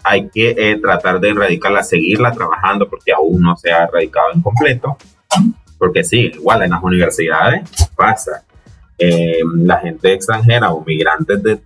hay 0.04 0.28
que 0.30 0.80
tratar 0.82 1.20
de 1.20 1.30
erradicarla, 1.30 1.84
seguirla 1.84 2.32
trabajando 2.32 2.90
porque 2.90 3.14
aún 3.14 3.42
no 3.42 3.56
se 3.56 3.72
ha 3.72 3.84
erradicado 3.84 4.28
en 4.34 4.42
completo. 4.42 4.98
Porque 5.78 6.04
sí, 6.04 6.32
igual 6.34 6.64
en 6.64 6.72
las 6.72 6.84
universidades 6.84 7.70
pasa. 7.96 8.44
Eh, 8.98 9.40
la 9.56 9.80
gente 9.80 10.14
extranjera 10.14 10.72
o 10.72 10.84
migrantes 10.86 11.42
de, 11.42 11.60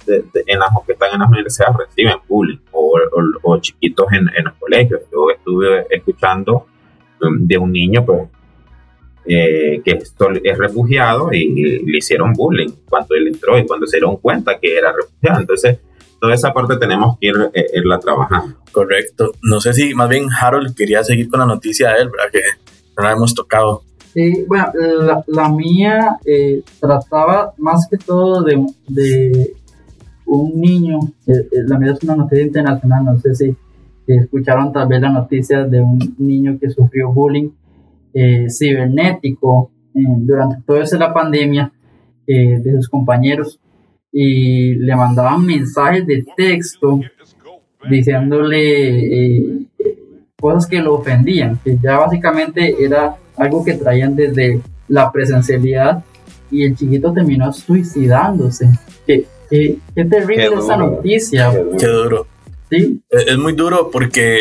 en 0.45 0.59
las, 0.59 0.69
que 0.85 0.93
están 0.93 1.13
en 1.13 1.19
las 1.19 1.29
universidades 1.29 1.75
reciben 1.77 2.17
bullying 2.27 2.57
o, 2.71 2.97
o, 3.43 3.57
chiquitos 3.59 4.07
en, 4.13 4.29
en, 4.35 4.45
los 4.45 4.53
colegios. 4.55 5.01
Yo 5.11 5.29
estuve 5.29 5.85
escuchando 5.89 6.67
um, 7.21 7.45
de 7.45 7.57
un 7.57 7.71
niño 7.71 8.05
pues, 8.05 8.29
eh, 9.25 9.81
que 9.83 9.91
es 9.91 10.57
refugiado 10.57 11.33
y, 11.33 11.83
le 11.85 11.97
hicieron 11.97 12.31
bullying 12.31 12.69
cuando 12.87 13.13
él 13.15 13.27
entró 13.27 13.57
y 13.57 13.65
cuando 13.65 13.85
se 13.85 13.97
dieron 13.97 14.15
cuenta 14.17 14.57
que 14.57 14.77
era 14.77 14.93
refugiado. 14.93 15.41
Entonces, 15.41 15.79
toda 16.21 16.33
esa 16.33 16.53
parte 16.53 16.77
tenemos 16.77 17.17
que 17.19 17.27
ir, 17.27 17.35
eh, 17.53 17.65
irla 17.73 17.99
trabajando. 17.99 18.55
Correcto. 18.71 19.33
No 19.41 19.59
sé 19.59 19.73
si 19.73 19.93
más 19.93 20.07
bien 20.07 20.27
Harold 20.31 20.73
quería 20.75 21.03
seguir 21.03 21.29
con 21.29 21.41
la 21.41 21.45
noticia 21.45 21.91
de 21.91 22.03
él, 22.03 22.09
¿verdad? 22.09 22.31
Que 22.31 22.41
no 22.97 23.03
la 23.03 23.11
hemos 23.11 23.35
tocado. 23.35 23.83
Bueno, 24.47 24.71
la, 25.27 25.49
mía 25.49 26.17
eh, 26.25 26.63
trataba 26.79 27.53
más 27.57 27.87
que 27.87 27.97
todo 27.97 28.41
de, 28.41 28.55
un 30.25 30.59
niño, 30.59 30.99
eh, 31.27 31.47
eh, 31.51 31.63
la 31.67 31.77
mía 31.77 31.91
es 31.91 32.03
una 32.03 32.15
noticia 32.15 32.43
internacional, 32.43 33.05
no 33.05 33.19
sé 33.19 33.35
si 33.35 33.55
escucharon 34.07 34.73
tal 34.73 34.87
vez 34.87 35.01
la 35.01 35.11
noticia 35.11 35.65
de 35.65 35.81
un 35.81 36.15
niño 36.17 36.57
que 36.59 36.69
sufrió 36.69 37.11
bullying 37.13 37.49
cibernético 38.49 39.69
durante 39.93 40.63
toda 40.65 40.81
esa 40.81 40.97
la 40.97 41.13
pandemia 41.13 41.71
de 42.25 42.71
sus 42.77 42.89
compañeros 42.89 43.59
y 44.11 44.73
le 44.75 44.95
mandaban 44.95 45.45
mensajes 45.45 46.07
de 46.07 46.25
texto 46.35 46.99
diciéndole 47.87 49.67
cosas 50.39 50.65
que 50.65 50.81
lo 50.81 50.95
ofendían, 50.95 51.59
que 51.63 51.77
ya 51.77 51.99
básicamente 51.99 52.83
era 52.83 53.17
algo 53.37 53.63
que 53.63 53.73
traían 53.73 54.15
desde 54.15 54.61
la 54.87 55.11
presencialidad 55.11 56.03
y 56.49 56.65
el 56.65 56.75
chiquito 56.75 57.13
terminó 57.13 57.51
suicidándose. 57.53 58.69
Qué, 59.05 59.25
qué, 59.49 59.77
qué 59.95 60.05
terrible 60.05 60.49
esa 60.57 60.77
noticia. 60.77 61.51
Qué 61.79 61.87
duro. 61.87 62.27
Sí. 62.69 63.01
Es 63.09 63.37
muy 63.37 63.53
duro 63.53 63.89
porque, 63.91 64.39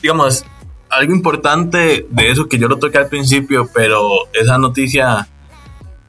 digamos, 0.00 0.44
algo 0.90 1.14
importante 1.14 2.06
de 2.08 2.30
eso 2.30 2.48
que 2.48 2.58
yo 2.58 2.68
lo 2.68 2.78
toqué 2.78 2.98
al 2.98 3.08
principio, 3.08 3.68
pero 3.72 4.08
esa 4.32 4.58
noticia 4.58 5.28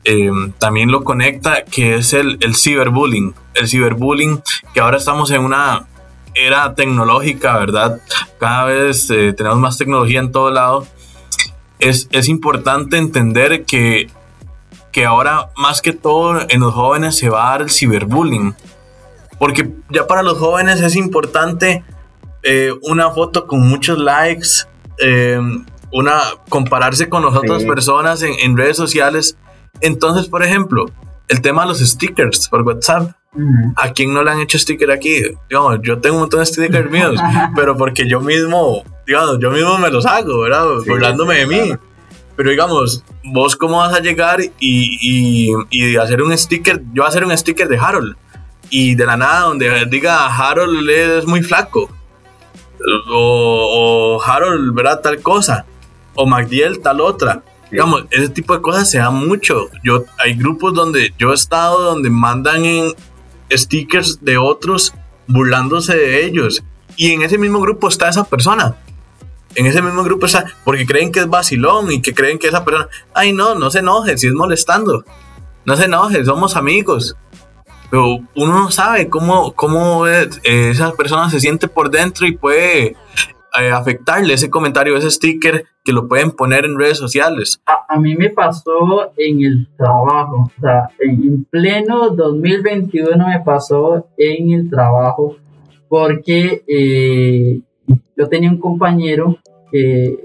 em, 0.04 0.52
también 0.54 0.92
lo 0.92 1.04
conecta, 1.04 1.64
que 1.64 1.96
es 1.96 2.14
el, 2.14 2.38
el 2.42 2.56
ciberbullying. 2.56 3.34
El 3.54 3.68
ciberbullying, 3.68 4.42
que 4.74 4.80
ahora 4.80 4.98
estamos 4.98 5.32
en 5.32 5.42
una 5.42 5.88
era 6.36 6.74
tecnológica, 6.74 7.58
¿verdad? 7.60 8.02
Cada 8.40 8.66
vez 8.66 9.10
eh, 9.12 9.34
tenemos 9.34 9.60
más 9.60 9.78
tecnología 9.78 10.20
en 10.20 10.32
todo 10.32 10.50
lado 10.50 10.88
es, 11.90 12.30
importante 12.30 12.98
entender 12.98 13.66
que, 13.66 14.10
que 14.92 15.06
ahora 15.06 15.50
más 15.58 15.82
que 15.82 15.94
todo 15.94 16.40
en 16.48 16.60
los 16.62 16.74
jóvenes 16.74 17.18
se 17.18 17.30
va 17.30 17.48
a 17.48 17.52
dar 17.52 17.62
el 17.62 17.70
ciberbullying. 17.70 18.56
Porque 19.40 19.72
ya 19.90 20.08
para 20.08 20.24
los 20.24 20.38
jóvenes 20.38 20.82
es 20.82 20.96
importante 20.96 21.84
eh, 22.44 22.72
una 22.84 23.10
foto 23.12 23.48
con 23.48 23.68
muchos 23.68 23.98
likes, 23.98 24.50
eh, 25.00 25.40
una, 25.92 26.20
compararse 26.50 27.10
con 27.10 27.26
las 27.26 27.36
otras 27.36 27.64
personas 27.64 28.22
en, 28.22 28.58
redes 28.58 28.78
sociales. 28.78 29.38
Entonces, 29.82 30.28
por 30.28 30.44
ejemplo, 30.44 30.86
el 31.28 31.42
tema 31.42 31.64
de 31.64 31.70
los 31.70 31.80
stickers 31.80 32.48
por 32.48 32.62
WhatsApp. 32.62 33.12
¿A 33.76 33.92
quién 33.92 34.14
no 34.14 34.24
le 34.24 34.32
han 34.32 34.42
hecho 34.42 34.60
sticker 34.60 34.92
aquí? 34.92 35.24
Digamos, 35.50 35.80
yo 35.82 36.00
tengo 36.00 36.16
un 36.16 36.22
montón 36.22 36.40
de 36.42 36.46
stickers 36.46 36.92
míos, 36.92 37.20
pero 37.56 37.76
porque 37.76 38.08
yo 38.08 38.20
mismo 38.22 38.84
digamos, 39.06 39.40
yo 39.40 39.52
mismo 39.52 39.78
me 39.78 39.90
los 39.90 40.06
hago, 40.06 40.42
¿verdad? 40.42 40.66
Burlándome 40.86 41.36
de 41.36 41.48
mí. 41.48 41.74
Pero 42.36 42.50
digamos, 42.50 43.04
vos 43.24 43.56
cómo 43.56 43.78
vas 43.78 43.94
a 43.94 44.00
llegar 44.00 44.42
y, 44.60 45.52
y, 45.70 45.96
hacer 45.98 46.22
un 46.22 46.36
sticker, 46.36 46.82
yo 46.94 47.04
voy 47.04 47.06
a 47.06 47.10
hacer 47.10 47.24
un 47.24 47.38
sticker 47.38 47.68
de 47.68 47.78
Harold. 47.78 48.16
Y 48.70 48.96
de 48.96 49.06
la 49.06 49.18
nada, 49.18 49.42
donde 49.42 49.86
diga 49.86 50.26
Harold 50.26 50.90
es 50.90 51.28
muy 51.28 51.44
flaco. 51.44 51.90
O, 53.12 54.20
Harold, 54.26 54.74
¿verdad? 54.74 55.00
Tal 55.02 55.22
cosa. 55.22 55.66
O 56.16 56.26
MacDiel, 56.26 56.80
tal 56.80 57.02
otra. 57.02 57.44
Digamos, 57.70 58.06
ese 58.10 58.30
tipo 58.30 58.56
de 58.56 58.62
cosas 58.62 58.90
se 58.90 58.98
da 58.98 59.12
mucho. 59.12 59.70
Yo, 59.84 60.04
hay 60.18 60.34
grupos 60.34 60.74
donde 60.74 61.14
yo 61.20 61.32
he 61.32 61.36
estado 61.36 61.82
donde 61.82 62.10
mandan 62.10 62.66
en 62.66 62.94
stickers 63.58 64.20
de 64.22 64.38
otros 64.38 64.94
burlándose 65.28 65.96
de 65.96 66.26
ellos. 66.26 66.64
Y 66.96 67.12
en 67.12 67.24
ese 67.24 67.38
mismo 67.38 67.60
grupo 67.60 67.88
está 67.88 68.10
esa 68.10 68.24
persona 68.24 68.76
en 69.56 69.66
ese 69.66 69.82
mismo 69.82 70.04
grupo 70.04 70.26
está, 70.26 70.46
porque 70.64 70.86
creen 70.86 71.12
que 71.12 71.20
es 71.20 71.28
vacilón 71.28 71.92
y 71.92 72.02
que 72.02 72.14
creen 72.14 72.40
que 72.40 72.48
esa 72.48 72.66
persona, 72.66 72.88
ay 73.14 73.34
no, 73.34 73.56
no 73.56 73.70
se 73.70 73.80
enoje, 73.80 74.18
si 74.18 74.28
es 74.28 74.34
molestando, 74.34 75.06
no 75.66 75.76
se 75.76 75.86
enoje, 75.86 76.26
somos 76.26 76.56
amigos. 76.56 77.16
Pero 77.90 78.18
uno 78.36 78.60
no 78.60 78.72
sabe 78.72 79.08
cómo, 79.08 79.54
cómo 79.54 80.08
eh, 80.08 80.28
esa 80.44 80.94
persona 80.94 81.30
se 81.30 81.40
siente 81.40 81.68
por 81.68 81.92
dentro 81.92 82.26
y 82.26 82.36
puede 82.36 82.96
eh, 83.60 83.70
afectarle 83.70 84.34
ese 84.34 84.50
comentario, 84.50 84.98
ese 84.98 85.12
sticker 85.12 85.66
que 85.84 85.94
lo 85.94 86.08
pueden 86.08 86.32
poner 86.32 86.66
en 86.66 86.78
redes 86.78 86.98
sociales. 86.98 87.62
A, 87.66 88.00
mí 88.00 88.16
me 88.16 88.30
pasó 88.30 89.12
en 89.18 89.44
el 89.44 89.68
trabajo, 89.78 90.52
o 90.58 90.62
sea, 90.62 90.90
en 91.00 91.46
pleno 91.46 92.10
2021 92.10 93.28
me 93.28 93.42
pasó 93.42 94.08
en 94.18 94.52
el 94.52 94.70
trabajo 94.70 95.36
porque 95.88 96.64
eh, 96.68 97.62
yo 98.18 98.28
tenía 98.28 98.50
un 98.50 98.60
compañero 98.60 99.38
que 99.72 100.18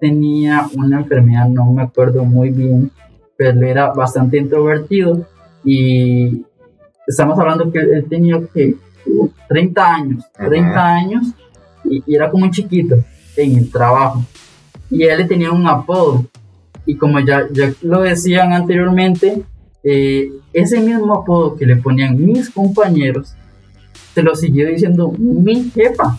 tenía 0.00 0.66
una 0.74 0.98
enfermedad, 0.98 1.46
no 1.48 1.70
me 1.72 1.82
acuerdo 1.82 2.24
muy 2.24 2.50
bien, 2.50 2.90
pero 3.36 3.64
era 3.64 3.92
bastante 3.92 4.38
introvertido 4.38 5.24
y 5.64 6.44
estamos 7.06 7.38
hablando 7.38 7.70
que 7.70 7.78
él 7.78 8.06
tenía 8.08 8.40
que 8.52 8.74
30 9.48 9.94
años, 9.94 10.24
30 10.36 10.84
años 10.84 11.34
y, 11.84 12.02
era 12.14 12.30
como 12.30 12.44
un 12.44 12.50
chiquito 12.50 12.96
en 13.36 13.56
el 13.58 13.70
trabajo 13.70 14.24
y 14.90 15.04
él 15.04 15.18
le 15.18 15.24
tenía 15.24 15.50
un 15.50 15.66
apodo 15.66 16.24
y 16.84 16.96
como 16.96 17.20
ya, 17.20 17.46
ya 17.52 17.72
lo 17.82 18.02
decían 18.02 18.52
anteriormente, 18.52 19.42
eh, 19.84 20.30
ese 20.52 20.80
mismo 20.80 21.14
apodo 21.14 21.56
que 21.56 21.66
le 21.66 21.76
ponían 21.76 22.24
mis 22.24 22.50
compañeros, 22.50 23.34
se 24.14 24.22
lo 24.22 24.34
siguió 24.34 24.68
diciendo 24.68 25.12
mi 25.16 25.70
jefa 25.70 26.18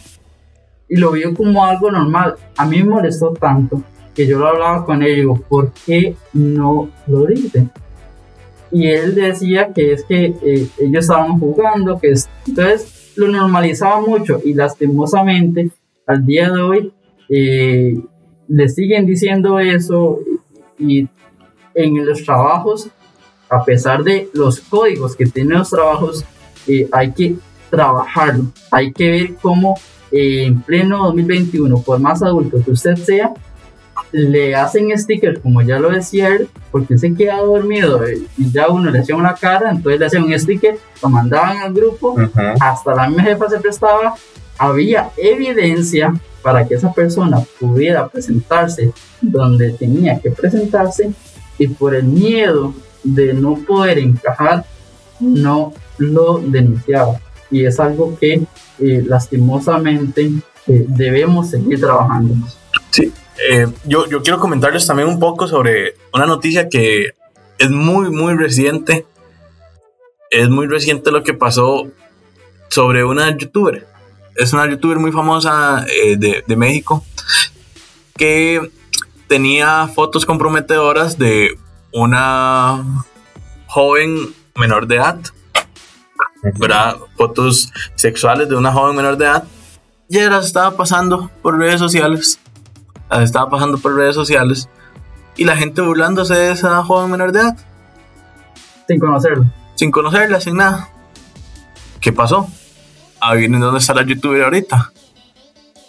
y 0.87 0.97
lo 0.97 1.11
vio 1.11 1.33
como 1.33 1.63
algo 1.63 1.91
normal. 1.91 2.35
A 2.57 2.65
mí 2.65 2.81
me 2.81 2.89
molestó 2.89 3.31
tanto 3.31 3.83
que 4.15 4.27
yo 4.27 4.39
lo 4.39 4.47
hablaba 4.47 4.85
con 4.85 5.03
él 5.03 5.11
y 5.11 5.15
digo, 5.15 5.35
¿por 5.35 5.71
qué 5.85 6.15
no 6.33 6.89
lo 7.07 7.25
dice? 7.25 7.67
Y 8.71 8.87
él 8.87 9.15
decía 9.15 9.71
que 9.73 9.93
es 9.93 10.03
que 10.03 10.25
eh, 10.25 10.67
ellos 10.79 11.03
estaban 11.03 11.39
jugando, 11.39 11.99
que 11.99 12.11
es... 12.11 12.29
entonces 12.47 12.92
lo 13.15 13.27
normalizaba 13.27 14.01
mucho 14.01 14.41
y 14.43 14.53
lastimosamente 14.53 15.69
al 16.05 16.25
día 16.25 16.51
de 16.51 16.61
hoy 16.61 16.93
eh, 17.29 17.99
le 18.47 18.69
siguen 18.69 19.05
diciendo 19.05 19.59
eso 19.59 20.19
y 20.77 21.07
en 21.75 22.05
los 22.05 22.23
trabajos, 22.23 22.89
a 23.49 23.63
pesar 23.63 24.03
de 24.03 24.29
los 24.33 24.59
códigos 24.59 25.15
que 25.15 25.25
tienen 25.25 25.59
los 25.59 25.69
trabajos, 25.69 26.25
eh, 26.67 26.87
hay 26.91 27.11
que 27.11 27.35
trabajarlo. 27.69 28.45
Hay 28.71 28.91
que 28.91 29.09
ver 29.09 29.35
cómo 29.41 29.75
eh, 30.11 30.45
en 30.45 30.61
pleno 30.61 31.05
2021, 31.05 31.81
por 31.81 31.99
más 31.99 32.21
adulto 32.21 32.63
que 32.63 32.71
usted 32.71 32.95
sea, 32.95 33.33
le 34.13 34.55
hacen 34.55 34.97
stickers, 34.97 35.39
como 35.39 35.61
ya 35.63 35.79
lo 35.79 35.89
decía 35.89 36.29
él, 36.29 36.47
porque 36.71 36.97
se 36.97 37.13
queda 37.15 37.37
dormido 37.37 37.99
y 38.37 38.51
ya 38.51 38.69
uno 38.69 38.91
le 38.91 38.99
hacía 38.99 39.15
una 39.15 39.33
cara, 39.33 39.71
entonces 39.71 39.99
le 39.99 40.05
hacían 40.05 40.23
un 40.23 40.39
sticker, 40.39 40.77
lo 41.01 41.09
mandaban 41.09 41.57
al 41.57 41.73
grupo, 41.73 42.15
hasta 42.59 42.93
la 42.93 43.07
misma 43.07 43.23
jefa 43.23 43.49
se 43.49 43.59
prestaba, 43.59 44.13
había 44.57 45.09
evidencia 45.17 46.13
para 46.43 46.67
que 46.67 46.75
esa 46.75 46.93
persona 46.93 47.41
pudiera 47.59 48.07
presentarse 48.07 48.93
donde 49.19 49.71
tenía 49.71 50.19
que 50.19 50.29
presentarse 50.29 51.11
y 51.57 51.67
por 51.67 51.95
el 51.95 52.03
miedo 52.03 52.73
de 53.03 53.33
no 53.33 53.55
poder 53.55 53.97
encajar, 53.97 54.65
no 55.19 55.73
lo 55.97 56.39
denunciaba. 56.39 57.19
Y 57.49 57.65
es 57.65 57.79
algo 57.79 58.17
que 58.19 58.43
eh, 58.79 59.03
lastimosamente 59.05 60.31
eh, 60.67 60.85
debemos 60.87 61.49
seguir 61.49 61.79
trabajando. 61.79 62.35
Sí, 62.91 63.11
eh, 63.37 63.67
yo, 63.85 64.07
yo 64.07 64.21
quiero 64.21 64.39
comentarles 64.39 64.85
también 64.85 65.07
un 65.07 65.19
poco 65.19 65.47
sobre 65.47 65.95
una 66.13 66.25
noticia 66.25 66.69
que 66.69 67.11
es 67.57 67.69
muy, 67.69 68.09
muy 68.09 68.35
reciente. 68.35 69.05
Es 70.29 70.49
muy 70.49 70.67
reciente 70.67 71.11
lo 71.11 71.23
que 71.23 71.33
pasó 71.33 71.87
sobre 72.69 73.03
una 73.03 73.35
youtuber. 73.35 73.87
Es 74.35 74.53
una 74.53 74.67
youtuber 74.69 74.97
muy 74.97 75.11
famosa 75.11 75.85
eh, 75.87 76.17
de, 76.17 76.43
de 76.45 76.55
México 76.55 77.05
que 78.15 78.71
tenía 79.27 79.87
fotos 79.87 80.25
comprometedoras 80.25 81.17
de 81.17 81.57
una 81.91 83.05
joven 83.67 84.33
menor 84.55 84.87
de 84.87 84.95
edad, 84.95 85.19
¿verdad? 86.59 86.97
Fotos 87.17 87.71
sexuales 87.95 88.49
de 88.49 88.55
una 88.55 88.71
joven 88.71 88.95
menor 88.95 89.17
de 89.17 89.25
edad. 89.25 89.43
Y 90.09 90.19
las 90.19 90.45
estaba 90.45 90.75
pasando 90.75 91.31
por 91.41 91.57
redes 91.57 91.79
sociales 91.79 92.39
estaba 93.21 93.49
pasando 93.49 93.77
por 93.77 93.95
redes 93.95 94.15
sociales 94.15 94.69
y 95.35 95.45
la 95.45 95.55
gente 95.55 95.81
burlándose 95.81 96.33
de 96.33 96.51
esa 96.51 96.83
joven 96.83 97.11
menor 97.11 97.31
de 97.31 97.39
edad. 97.41 97.57
Sin 98.87 98.99
conocerla. 98.99 99.53
Sin 99.75 99.91
conocerla, 99.91 100.39
sin 100.39 100.57
nada. 100.57 100.89
¿Qué 101.99 102.11
pasó? 102.11 102.47
viene 103.37 103.57
dónde 103.57 103.79
está 103.79 103.93
la 103.93 104.03
youtuber 104.03 104.43
ahorita. 104.43 104.91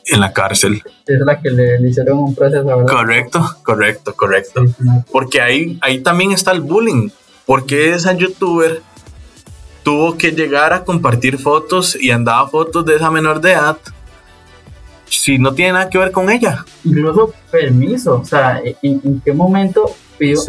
En 0.07 0.21
la 0.21 0.33
cárcel. 0.33 0.83
Es 1.07 1.21
la 1.21 1.41
que 1.41 1.51
le, 1.51 1.81
hicieron 1.89 2.19
un 2.19 2.35
proceso, 2.35 2.65
¿verdad? 2.65 2.87
Correcto, 2.87 3.57
correcto, 3.63 4.15
correcto. 4.15 4.65
Porque 5.11 5.41
ahí, 5.41 5.79
ahí 5.81 6.03
también 6.03 6.33
está 6.33 6.53
el 6.53 6.61
bullying. 6.61 7.09
Porque 7.47 7.91
esa 7.91 8.13
youtuber 8.13 8.83
tuvo 9.83 10.17
que 10.17 10.33
llegar 10.33 10.73
a 10.73 10.85
compartir 10.85 11.39
fotos 11.39 11.97
y 11.99 12.11
andaba 12.11 12.49
fotos 12.49 12.85
de 12.85 12.97
esa 12.97 13.11
menor 13.11 13.41
de 13.41 13.53
edad 13.53 13.79
si 15.07 15.39
no 15.39 15.55
tiene 15.55 15.73
nada 15.73 15.91
que 15.91 15.99
ver 15.99 16.11
con 16.11 16.31
ella. 16.31 16.65
Incluso 16.85 17.33
permiso, 17.51 18.21
o 18.21 18.25
sea, 18.25 18.61
¿en, 18.83 19.21
qué 19.25 19.33
momento 19.33 19.91
pidió? 20.19 20.41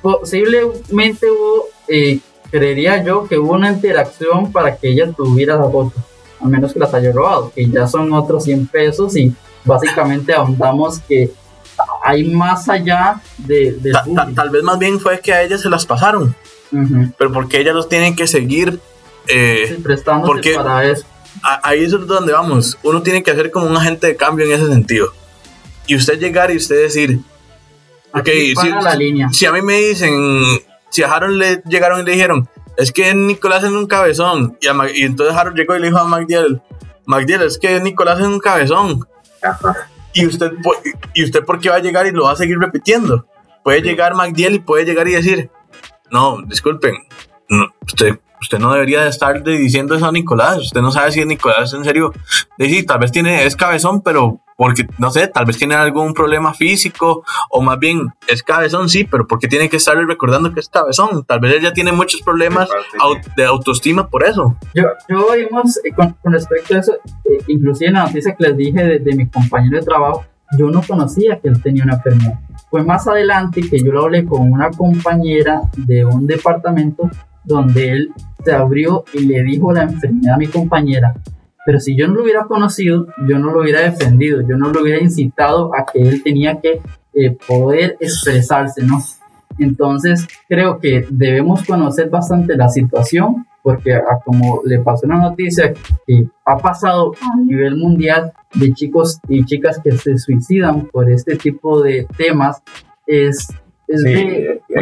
posiblemente 0.00 1.30
hubo, 1.30 1.66
eh, 1.88 2.20
creería 2.50 3.02
yo, 3.02 3.26
que 3.26 3.38
hubo 3.38 3.52
una 3.52 3.70
interacción 3.70 4.52
para 4.52 4.76
que 4.76 4.90
ella 4.90 5.12
tuviera 5.12 5.56
la 5.56 5.64
foto, 5.64 5.92
a 6.40 6.46
menos 6.46 6.72
que 6.72 6.78
las 6.78 6.92
haya 6.94 7.12
robado, 7.12 7.52
que 7.54 7.68
ya 7.68 7.86
son 7.86 8.12
otros 8.12 8.44
100 8.44 8.66
pesos 8.66 9.16
y 9.16 9.34
básicamente 9.64 10.32
ahondamos 10.32 10.98
que 11.00 11.30
hay 12.04 12.24
más 12.24 12.68
allá 12.68 13.20
de... 13.38 13.78
tal 14.34 14.50
vez 14.50 14.62
más 14.62 14.78
bien 14.78 14.98
fue 15.00 15.20
que 15.20 15.32
a 15.32 15.42
ella 15.42 15.56
se 15.58 15.70
las 15.70 15.86
pasaron, 15.86 16.34
pero 17.16 17.32
porque 17.32 17.60
ella 17.60 17.72
los 17.72 17.88
tiene 17.88 18.14
que 18.16 18.26
seguir... 18.26 18.80
Eh, 19.28 19.78
prestándose 19.84 20.54
para 20.54 20.84
eso 20.84 21.06
ahí 21.42 21.84
es 21.84 21.90
donde 21.90 22.32
vamos. 22.32 22.78
Uno 22.82 23.02
tiene 23.02 23.22
que 23.22 23.30
hacer 23.30 23.50
como 23.50 23.66
un 23.66 23.76
agente 23.76 24.08
de 24.08 24.16
cambio 24.16 24.46
en 24.46 24.52
ese 24.52 24.66
sentido. 24.66 25.12
Y 25.86 25.96
usted 25.96 26.18
llegar 26.18 26.50
y 26.50 26.56
usted 26.56 26.82
decir, 26.82 27.20
ok, 28.14 28.28
si, 29.32 29.46
a 29.46 29.52
mí 29.52 29.62
me 29.62 29.78
dicen, 29.78 30.42
si 30.90 31.02
a 31.02 31.12
Harold 31.12 31.36
le 31.36 31.62
llegaron 31.66 32.00
y 32.00 32.04
le 32.04 32.12
dijeron, 32.12 32.48
es 32.76 32.92
que 32.92 33.12
Nicolás 33.14 33.64
es 33.64 33.70
un 33.70 33.86
cabezón, 33.86 34.56
y, 34.60 35.02
entonces 35.02 35.36
Harold 35.36 35.56
llegó 35.56 35.76
y 35.76 35.80
le 35.80 35.88
dijo 35.88 35.98
a 35.98 36.04
MacDiel, 36.04 36.62
MacDiel, 37.04 37.42
es 37.42 37.58
que 37.58 37.80
Nicolás 37.80 38.20
es 38.20 38.26
un 38.26 38.38
cabezón. 38.38 39.06
Y 40.14 40.26
usted, 40.26 40.52
y 41.14 41.24
usted, 41.24 41.44
¿por 41.44 41.58
qué 41.58 41.70
va 41.70 41.76
a 41.76 41.80
llegar 41.80 42.06
y 42.06 42.12
lo 42.12 42.24
va 42.24 42.32
a 42.32 42.36
seguir 42.36 42.58
repitiendo? 42.58 43.26
Puede 43.64 43.82
llegar 43.82 44.14
MacDiel 44.14 44.54
y 44.54 44.58
puede 44.60 44.84
llegar 44.84 45.08
y 45.08 45.12
decir, 45.12 45.50
no, 46.10 46.42
disculpen, 46.42 46.94
usted 47.86 48.18
usted 48.42 48.58
no 48.58 48.72
debería 48.72 49.02
de 49.02 49.08
estar 49.08 49.42
diciendo 49.42 49.94
eso 49.94 50.06
a 50.06 50.12
Nicolás. 50.12 50.58
Usted 50.58 50.80
no 50.80 50.90
sabe 50.90 51.12
si 51.12 51.20
es 51.20 51.26
Nicolás 51.26 51.72
en 51.72 51.84
serio. 51.84 52.12
Sí, 52.58 52.82
tal 52.82 52.98
vez 52.98 53.12
tiene, 53.12 53.46
es 53.46 53.56
cabezón, 53.56 54.02
pero 54.02 54.40
porque, 54.56 54.86
no 54.98 55.10
sé, 55.10 55.28
tal 55.28 55.46
vez 55.46 55.56
tiene 55.56 55.74
algún 55.74 56.12
problema 56.12 56.52
físico 56.52 57.24
o 57.50 57.62
más 57.62 57.78
bien 57.78 58.08
es 58.28 58.42
cabezón, 58.42 58.88
sí, 58.88 59.04
pero 59.04 59.26
porque 59.26 59.48
tiene 59.48 59.68
que 59.68 59.76
estar 59.76 59.96
recordando 59.96 60.52
que 60.52 60.60
es 60.60 60.68
cabezón. 60.68 61.24
Tal 61.24 61.40
vez 61.40 61.54
ella 61.54 61.72
tiene 61.72 61.92
muchos 61.92 62.20
problemas 62.22 62.68
de 63.36 63.44
autoestima 63.44 64.08
por 64.08 64.24
eso. 64.24 64.56
Yo, 64.74 64.84
yo 65.08 65.26
oímos 65.26 65.78
eh, 65.78 65.92
con, 65.94 66.14
respecto 66.24 66.74
a 66.74 66.78
eso, 66.78 66.94
eh, 67.24 67.38
inclusive 67.46 67.88
en 67.88 67.94
la 67.94 68.04
noticia 68.04 68.34
que 68.34 68.44
les 68.44 68.56
dije 68.56 68.84
de, 68.84 68.98
de 68.98 69.16
mi 69.16 69.28
compañero 69.28 69.78
de 69.78 69.84
trabajo, 69.84 70.24
yo 70.58 70.68
no 70.68 70.82
conocía 70.82 71.40
que 71.40 71.48
él 71.48 71.62
tenía 71.62 71.84
una 71.84 71.94
enfermedad. 71.94 72.38
Fue 72.70 72.82
más 72.84 73.06
adelante 73.06 73.62
que 73.68 73.78
yo 73.82 73.92
lo 73.92 74.04
hablé 74.04 74.24
con 74.24 74.52
una 74.52 74.70
compañera 74.70 75.62
de 75.76 76.04
un 76.04 76.26
departamento 76.26 77.10
donde 77.44 77.90
él 77.90 78.12
se 78.44 78.52
abrió 78.52 79.04
y 79.12 79.26
le 79.26 79.42
dijo 79.42 79.72
la 79.72 79.82
enfermedad 79.82 80.34
a 80.34 80.38
mi 80.38 80.46
compañera. 80.46 81.14
Pero 81.64 81.78
si 81.78 81.96
yo 81.96 82.08
no 82.08 82.14
lo 82.14 82.22
hubiera 82.22 82.44
conocido, 82.44 83.06
yo 83.28 83.38
no 83.38 83.52
lo 83.52 83.60
hubiera 83.60 83.82
defendido, 83.82 84.40
yo 84.40 84.56
no 84.56 84.70
lo 84.70 84.82
hubiera 84.82 85.00
incitado 85.00 85.74
a 85.74 85.86
que 85.86 86.00
él 86.02 86.22
tenía 86.22 86.60
que 86.60 86.80
eh, 87.14 87.36
poder 87.46 87.96
expresarse, 88.00 88.82
¿no? 88.82 89.00
Entonces, 89.58 90.26
creo 90.48 90.78
que 90.78 91.06
debemos 91.10 91.64
conocer 91.64 92.08
bastante 92.08 92.56
la 92.56 92.68
situación, 92.68 93.46
porque 93.62 94.00
como 94.24 94.62
le 94.64 94.80
pasó 94.80 95.06
una 95.06 95.20
noticia 95.20 95.72
que 96.06 96.26
ha 96.44 96.56
pasado 96.56 97.12
a 97.20 97.36
nivel 97.36 97.76
mundial 97.76 98.32
de 98.54 98.72
chicos 98.72 99.20
y 99.28 99.44
chicas 99.44 99.80
que 99.82 99.92
se 99.92 100.18
suicidan 100.18 100.86
por 100.86 101.10
este 101.10 101.36
tipo 101.36 101.80
de 101.80 102.08
temas, 102.16 102.62
es 103.06 103.48
es 103.86 104.02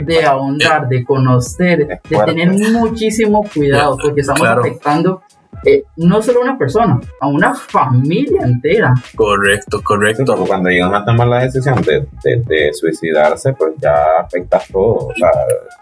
de, 0.06 0.24
ahondar, 0.24 0.88
de 0.88 1.04
conocer, 1.04 2.00
de 2.08 2.18
tener 2.24 2.52
muchísimo 2.52 3.44
cuidado, 3.52 3.96
porque 4.00 4.20
estamos 4.20 4.46
afectando 4.46 5.22
eh, 5.64 5.84
no 5.96 6.22
solo 6.22 6.40
a 6.40 6.44
una 6.44 6.58
persona, 6.58 6.98
a 7.20 7.28
una 7.28 7.54
familia 7.54 8.42
entera. 8.44 8.94
Correcto, 9.14 9.82
correcto. 9.82 10.36
cuando 10.46 10.70
llegan 10.70 10.94
a 10.94 11.04
tomar 11.04 11.28
la 11.28 11.40
decisión 11.40 11.82
de, 11.82 12.06
de, 12.24 12.72
suicidarse, 12.72 13.52
pues 13.52 13.74
ya 13.78 14.20
afecta 14.20 14.60
todo, 14.72 15.08
o 15.08 15.14
sea, 15.14 15.30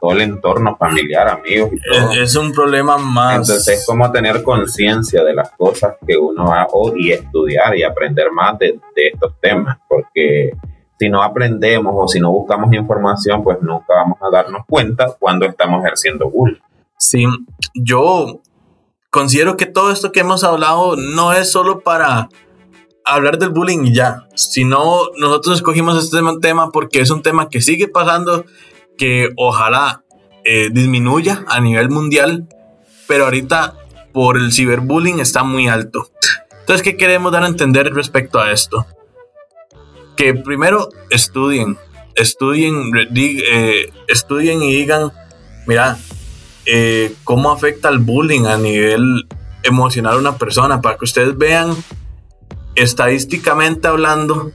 todo 0.00 0.12
el 0.12 0.22
entorno 0.22 0.76
familiar, 0.76 1.28
amigos 1.28 1.70
y 1.72 1.80
todo. 1.80 2.12
Es, 2.12 2.34
un 2.34 2.52
problema 2.52 2.98
más. 2.98 3.48
Entonces 3.48 3.68
es 3.68 3.86
como 3.86 4.10
tener 4.10 4.42
conciencia 4.42 5.22
de 5.22 5.34
las 5.34 5.50
cosas 5.52 5.94
que 6.04 6.16
uno 6.16 6.46
va 6.46 6.66
y 6.96 7.12
estudiar 7.12 7.76
y 7.76 7.84
aprender 7.84 8.32
más 8.32 8.58
de, 8.58 8.80
de 8.96 9.08
estos 9.12 9.34
temas, 9.40 9.78
porque 9.88 10.52
si 10.98 11.08
no 11.08 11.22
aprendemos 11.22 11.94
o 11.96 12.08
si 12.08 12.20
no 12.20 12.30
buscamos 12.32 12.72
información, 12.72 13.42
pues 13.44 13.58
nunca 13.62 13.94
vamos 13.94 14.18
a 14.20 14.30
darnos 14.30 14.62
cuenta 14.68 15.14
cuando 15.18 15.46
estamos 15.46 15.84
ejerciendo 15.84 16.28
bullying. 16.30 16.60
Sí, 16.98 17.24
yo 17.74 18.40
considero 19.10 19.56
que 19.56 19.66
todo 19.66 19.92
esto 19.92 20.10
que 20.10 20.20
hemos 20.20 20.42
hablado 20.42 20.96
no 20.96 21.32
es 21.32 21.52
solo 21.52 21.80
para 21.80 22.28
hablar 23.04 23.38
del 23.38 23.50
bullying 23.50 23.86
y 23.86 23.94
ya, 23.94 24.26
sino 24.34 25.10
nosotros 25.18 25.56
escogimos 25.56 26.02
este 26.02 26.18
tema 26.42 26.70
porque 26.70 27.00
es 27.00 27.10
un 27.10 27.22
tema 27.22 27.48
que 27.48 27.60
sigue 27.60 27.88
pasando, 27.88 28.44
que 28.96 29.30
ojalá 29.36 30.04
eh, 30.44 30.68
disminuya 30.72 31.44
a 31.46 31.60
nivel 31.60 31.90
mundial, 31.90 32.48
pero 33.06 33.24
ahorita 33.24 33.74
por 34.12 34.36
el 34.36 34.52
ciberbullying 34.52 35.20
está 35.20 35.44
muy 35.44 35.68
alto. 35.68 36.08
Entonces, 36.60 36.82
¿qué 36.82 36.96
queremos 36.96 37.32
dar 37.32 37.44
a 37.44 37.46
entender 37.46 37.94
respecto 37.94 38.40
a 38.40 38.52
esto? 38.52 38.84
Que 40.18 40.34
primero 40.34 40.88
estudien, 41.10 41.78
estudien, 42.16 42.90
eh, 43.14 43.92
estudien 44.08 44.60
y 44.60 44.74
digan, 44.74 45.12
mira, 45.64 45.96
eh, 46.66 47.14
cómo 47.22 47.52
afecta 47.52 47.88
el 47.88 48.00
bullying 48.00 48.46
a 48.46 48.56
nivel 48.56 49.28
emocional 49.62 50.14
a 50.14 50.18
una 50.18 50.36
persona, 50.36 50.82
para 50.82 50.96
que 50.98 51.04
ustedes 51.04 51.38
vean 51.38 51.72
estadísticamente 52.74 53.86
hablando 53.86 54.50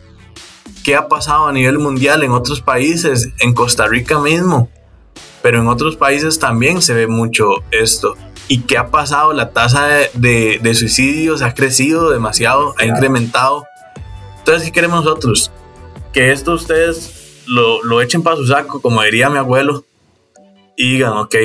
qué 0.83 0.97
ha 0.97 1.07
pasado 1.07 1.47
a 1.47 1.53
nivel 1.53 1.79
mundial 1.79 2.23
en 2.23 2.31
otros 2.31 2.59
países, 2.59 3.29
en 3.39 3.53
Costa 3.53 3.87
Rica 3.87 4.19
mismo, 4.19 4.69
pero 5.41 5.61
en 5.61 5.69
otros 5.69 5.95
países 5.95 6.39
también 6.39 6.81
se 6.81 6.93
ve 6.93 7.07
mucho 7.07 7.63
esto. 7.71 8.17
¿Y 8.49 8.63
qué 8.63 8.77
ha 8.77 8.91
pasado? 8.91 9.31
La 9.31 9.51
tasa 9.51 9.87
de, 9.87 10.59
de 10.61 10.75
suicidios 10.75 11.41
ha 11.41 11.53
crecido 11.53 12.09
demasiado, 12.09 12.75
ha 12.77 12.85
incrementado 12.85 13.65
entonces, 14.43 14.65
¿qué 14.65 14.73
queremos 14.73 15.05
nosotros? 15.05 15.51
Que 16.11 16.33
esto 16.33 16.51
ustedes 16.51 17.43
lo, 17.47 17.81
lo 17.81 18.01
echen 18.01 18.23
para 18.23 18.35
su 18.35 18.45
saco, 18.45 18.81
como 18.81 19.01
diría 19.01 19.29
mi 19.29 19.37
abuelo, 19.37 19.85
y 20.75 20.91
digan, 20.91 21.13
ok, 21.13 21.35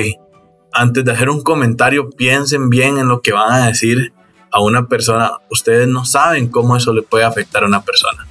antes 0.73 1.05
de 1.05 1.11
hacer 1.13 1.29
un 1.29 1.41
comentario, 1.41 2.09
piensen 2.09 2.69
bien 2.69 2.97
en 2.97 3.07
lo 3.07 3.21
que 3.21 3.31
van 3.31 3.53
a 3.53 3.67
decir 3.67 4.11
a 4.51 4.61
una 4.61 4.89
persona. 4.89 5.31
Ustedes 5.49 5.87
no 5.87 6.03
saben 6.03 6.49
cómo 6.49 6.75
eso 6.75 6.93
le 6.93 7.01
puede 7.01 7.23
afectar 7.23 7.63
a 7.63 7.67
una 7.67 7.85
persona. 7.85 8.27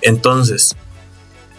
Entonces, 0.00 0.76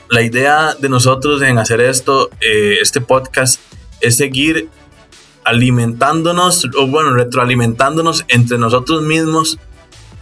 la 0.09 0.21
idea 0.21 0.75
de 0.75 0.87
nosotros 0.87 1.41
en 1.41 1.57
hacer 1.57 1.81
esto, 1.81 2.29
eh, 2.39 2.77
este 2.81 3.01
podcast, 3.01 3.59
es 3.99 4.15
seguir 4.15 4.69
alimentándonos, 5.43 6.69
o 6.77 6.87
bueno, 6.87 7.13
retroalimentándonos 7.15 8.23
entre 8.29 8.57
nosotros 8.57 9.01
mismos 9.01 9.59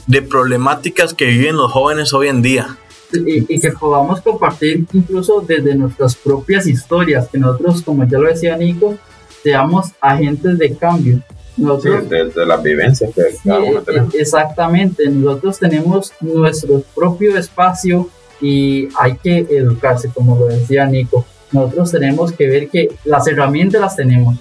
de 0.07 0.21
problemáticas 0.21 1.13
que 1.13 1.25
viven 1.25 1.57
los 1.57 1.71
jóvenes 1.71 2.13
hoy 2.13 2.29
en 2.29 2.41
día. 2.41 2.77
Y, 3.13 3.59
que 3.59 3.71
podamos 3.71 4.21
compartir 4.21 4.85
incluso 4.91 5.41
desde 5.41 5.75
nuestras 5.75 6.15
propias 6.15 6.67
historias, 6.67 7.29
que 7.29 7.37
nosotros, 7.37 7.81
como 7.81 8.05
ya 8.05 8.17
lo 8.17 8.27
decía 8.27 8.57
Nico, 8.57 8.97
seamos 9.43 9.91
agentes 10.01 10.57
de 10.57 10.75
cambio. 10.75 11.21
Nosotros, 11.55 12.09
desde 12.09 12.45
las 12.45 12.61
vivencias 12.61 13.13
que 13.15 13.21
cada 13.43 13.59
uno 13.59 13.81
tenemos. 13.81 14.13
Exactamente, 14.13 15.09
nosotros 15.09 15.57
tenemos 15.57 16.11
nuestro 16.19 16.83
propio 16.93 17.37
espacio 17.37 18.09
y 18.41 18.89
hay 18.99 19.15
que 19.17 19.39
educarse, 19.49 20.09
como 20.13 20.37
lo 20.37 20.47
decía 20.47 20.85
Nico. 20.85 21.25
Nosotros 21.51 21.91
tenemos 21.91 22.33
que 22.33 22.47
ver 22.47 22.69
que 22.69 22.89
las 23.05 23.25
herramientas 23.27 23.81
las 23.81 23.95
tenemos. 23.95 24.37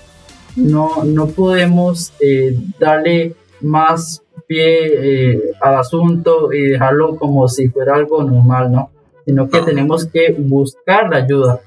No, 0.56 1.04
no 1.04 1.28
podemos 1.28 2.12
eh, 2.20 2.58
darle 2.78 3.34
más 3.60 4.22
pie 4.46 5.32
eh, 5.32 5.40
al 5.60 5.76
asunto 5.76 6.52
y 6.52 6.62
dejarlo 6.66 7.16
como 7.16 7.48
si 7.48 7.68
fuera 7.68 7.94
algo 7.94 8.22
normal, 8.22 8.72
¿no? 8.72 8.90
Sino 9.24 9.48
que 9.48 9.60
tenemos 9.60 10.06
que 10.06 10.34
buscar 10.38 11.10
la 11.10 11.18
ayuda. 11.18 11.60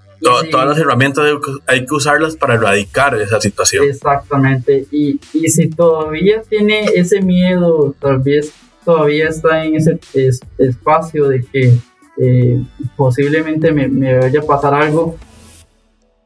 todas 0.52 0.68
las 0.68 0.78
herramientas 0.78 1.26
hay 1.68 1.86
que 1.86 1.94
usarlas 1.94 2.36
para 2.36 2.56
erradicar 2.56 3.20
esa 3.20 3.42
situación. 3.42 3.86
Exactamente. 3.86 4.86
Y, 4.92 5.20
y 5.34 5.50
si 5.50 5.70
todavía 5.70 6.42
tiene 6.48 6.86
ese 6.96 7.22
miedo, 7.22 7.94
tal 8.00 8.20
vez 8.20 8.54
todavía 8.86 9.28
está 9.28 9.64
en 9.66 9.76
ese 9.76 10.00
espacio 10.58 11.28
de 11.28 11.44
que 11.44 11.78
eh, 12.18 12.62
posiblemente 12.96 13.72
me, 13.72 13.88
me, 13.88 14.18
vaya 14.18 14.42
a 14.42 14.44
pasar 14.44 14.74
algo, 14.74 15.16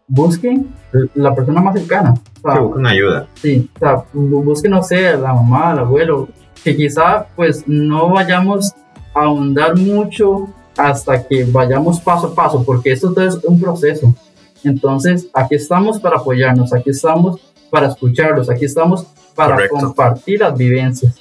busquen 0.07 0.73
la 1.13 1.35
persona 1.35 1.61
más 1.61 1.77
cercana. 1.79 2.13
busquen 2.41 2.85
ayuda. 2.85 3.27
Sí, 3.35 3.69
o 3.75 3.79
sea, 3.79 4.03
busquen, 4.13 4.71
no 4.71 4.81
sé, 4.81 5.07
a 5.07 5.17
la 5.17 5.33
mamá, 5.33 5.71
al 5.71 5.79
abuelo, 5.79 6.29
que 6.63 6.75
quizá 6.75 7.27
pues 7.35 7.67
no 7.67 8.09
vayamos 8.09 8.71
a 9.13 9.23
ahondar 9.23 9.75
mucho 9.75 10.47
hasta 10.77 11.27
que 11.27 11.43
vayamos 11.43 11.99
paso 11.99 12.27
a 12.27 12.35
paso, 12.35 12.63
porque 12.63 12.91
esto 12.91 13.13
es 13.21 13.35
un 13.43 13.59
proceso. 13.59 14.15
Entonces, 14.63 15.27
aquí 15.33 15.55
estamos 15.55 15.99
para 15.99 16.17
apoyarnos, 16.17 16.73
aquí 16.73 16.89
estamos 16.89 17.39
para 17.69 17.87
escucharlos, 17.87 18.49
aquí 18.49 18.65
estamos 18.65 19.05
para 19.35 19.67
compartir 19.67 20.39
las 20.39 20.57
vivencias. 20.57 21.15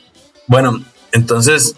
Bueno, 0.47 0.83
entonces 1.13 1.75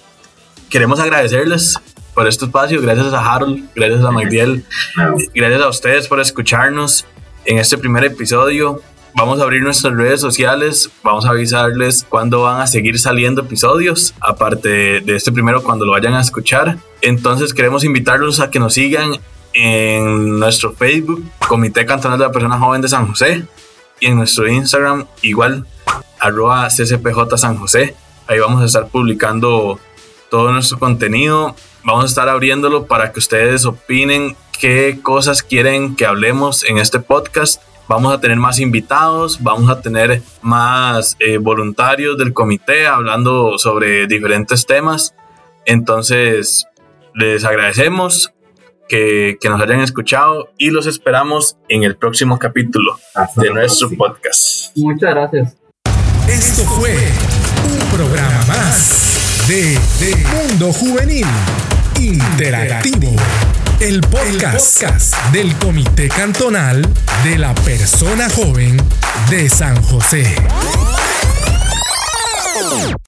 queremos 0.69 1.01
agradecerles 1.01 1.79
por 2.15 2.29
este 2.29 2.45
espacio, 2.45 2.81
gracias 2.81 3.13
a 3.13 3.35
Harold, 3.35 3.69
gracias 3.75 4.05
a 4.05 4.11
Magdiel, 4.11 4.65
gracias 5.35 5.63
a 5.63 5.69
ustedes 5.69 6.09
por 6.09 6.21
escucharnos 6.21 7.05
en 7.45 7.59
este 7.59 7.79
primer 7.79 8.05
episodio. 8.05 8.81
Vamos 9.17 9.39
a 9.41 9.45
abrir 9.45 9.63
nuestras 9.63 9.95
redes 9.95 10.21
sociales, 10.21 10.91
vamos 11.05 11.25
a 11.25 11.31
avisarles 11.31 12.05
cuándo 12.09 12.43
van 12.43 12.61
a 12.61 12.67
seguir 12.67 12.99
saliendo 12.99 13.43
episodios, 13.43 14.13
aparte 14.21 15.01
de 15.01 15.15
este 15.15 15.31
primero 15.31 15.63
cuando 15.63 15.85
lo 15.85 15.93
vayan 15.93 16.15
a 16.15 16.21
escuchar. 16.21 16.79
Entonces 17.01 17.55
queremos 17.55 17.85
invitarlos 17.85 18.41
a 18.41 18.51
que 18.51 18.59
nos 18.59 18.75
sigan 18.75 19.13
en 19.53 20.41
nuestro 20.41 20.73
Facebook, 20.73 21.23
Comité 21.47 21.87
Cantonal 21.87 22.19
de 22.19 22.25
la 22.25 22.33
Persona 22.33 22.59
Joven 22.59 22.83
de 22.83 22.89
San 22.89 23.07
José, 23.07 23.47
y 24.01 24.07
en 24.07 24.17
nuestro 24.17 24.49
Instagram 24.49 25.07
igual, 25.23 25.65
arroba. 26.19 26.67
Ahí 28.27 28.39
vamos 28.41 28.63
a 28.63 28.65
estar 28.65 28.89
publicando 28.89 29.79
todo 30.29 30.51
nuestro 30.51 30.81
contenido. 30.81 31.55
Vamos 31.85 32.03
a 32.03 32.07
estar 32.09 32.29
abriéndolo 32.29 32.87
para 32.87 33.13
que 33.13 33.21
ustedes 33.21 33.65
opinen 33.65 34.37
qué 34.59 34.99
cosas 35.01 35.45
quieren 35.45 35.95
que 35.95 36.05
hablemos 36.05 36.65
en 36.65 36.79
este 36.79 36.99
podcast 36.99 37.63
Vamos 37.89 38.15
a 38.15 38.21
tener 38.21 38.39
más 38.39 38.59
invitados, 38.61 39.43
vamos 39.43 39.71
a 39.71 39.81
tener 39.81 40.23
más 40.41 41.17
eh, 41.21 41.39
voluntarios 41.39 42.17
del 42.17 42.33
comité 42.33 42.87
hablando 42.87 43.59
sobre 43.59 44.07
diferentes 44.07 44.65
temas. 44.65 45.15
Entonces, 45.67 46.67
les 47.15 47.45
agradecemos 47.45 48.33
que, 48.89 49.37
que, 49.41 49.49
nos 49.49 49.61
hayan 49.61 49.81
escuchado 49.81 50.51
y 50.59 50.71
los 50.71 50.87
esperamos 50.87 51.57
en 51.69 51.85
el 51.85 51.97
próximo 51.97 52.39
capítulo 52.39 52.99
de 53.37 53.51
nuestro 53.51 53.91
podcast. 53.91 54.77
Muchas 54.77 55.11
gracias. 55.11 55.57
Esto 56.29 56.63
fue 56.63 56.97
un 57.65 57.97
programa 57.97 58.45
más 58.49 59.47
de, 59.49 59.79
de 60.05 60.17
Mundo 60.27 60.73
Juvenil 60.73 61.27
Interactivo 62.01 63.15
el 63.81 64.01
podcast, 64.01 65.15
del 65.33 65.55
Comité 65.57 66.09
Cantonal 66.09 66.87
de 67.25 67.39
la 67.39 67.55
Persona 67.55 68.29
Joven 68.31 68.77
de 69.31 69.49
San 69.49 69.81
José. 69.83 70.35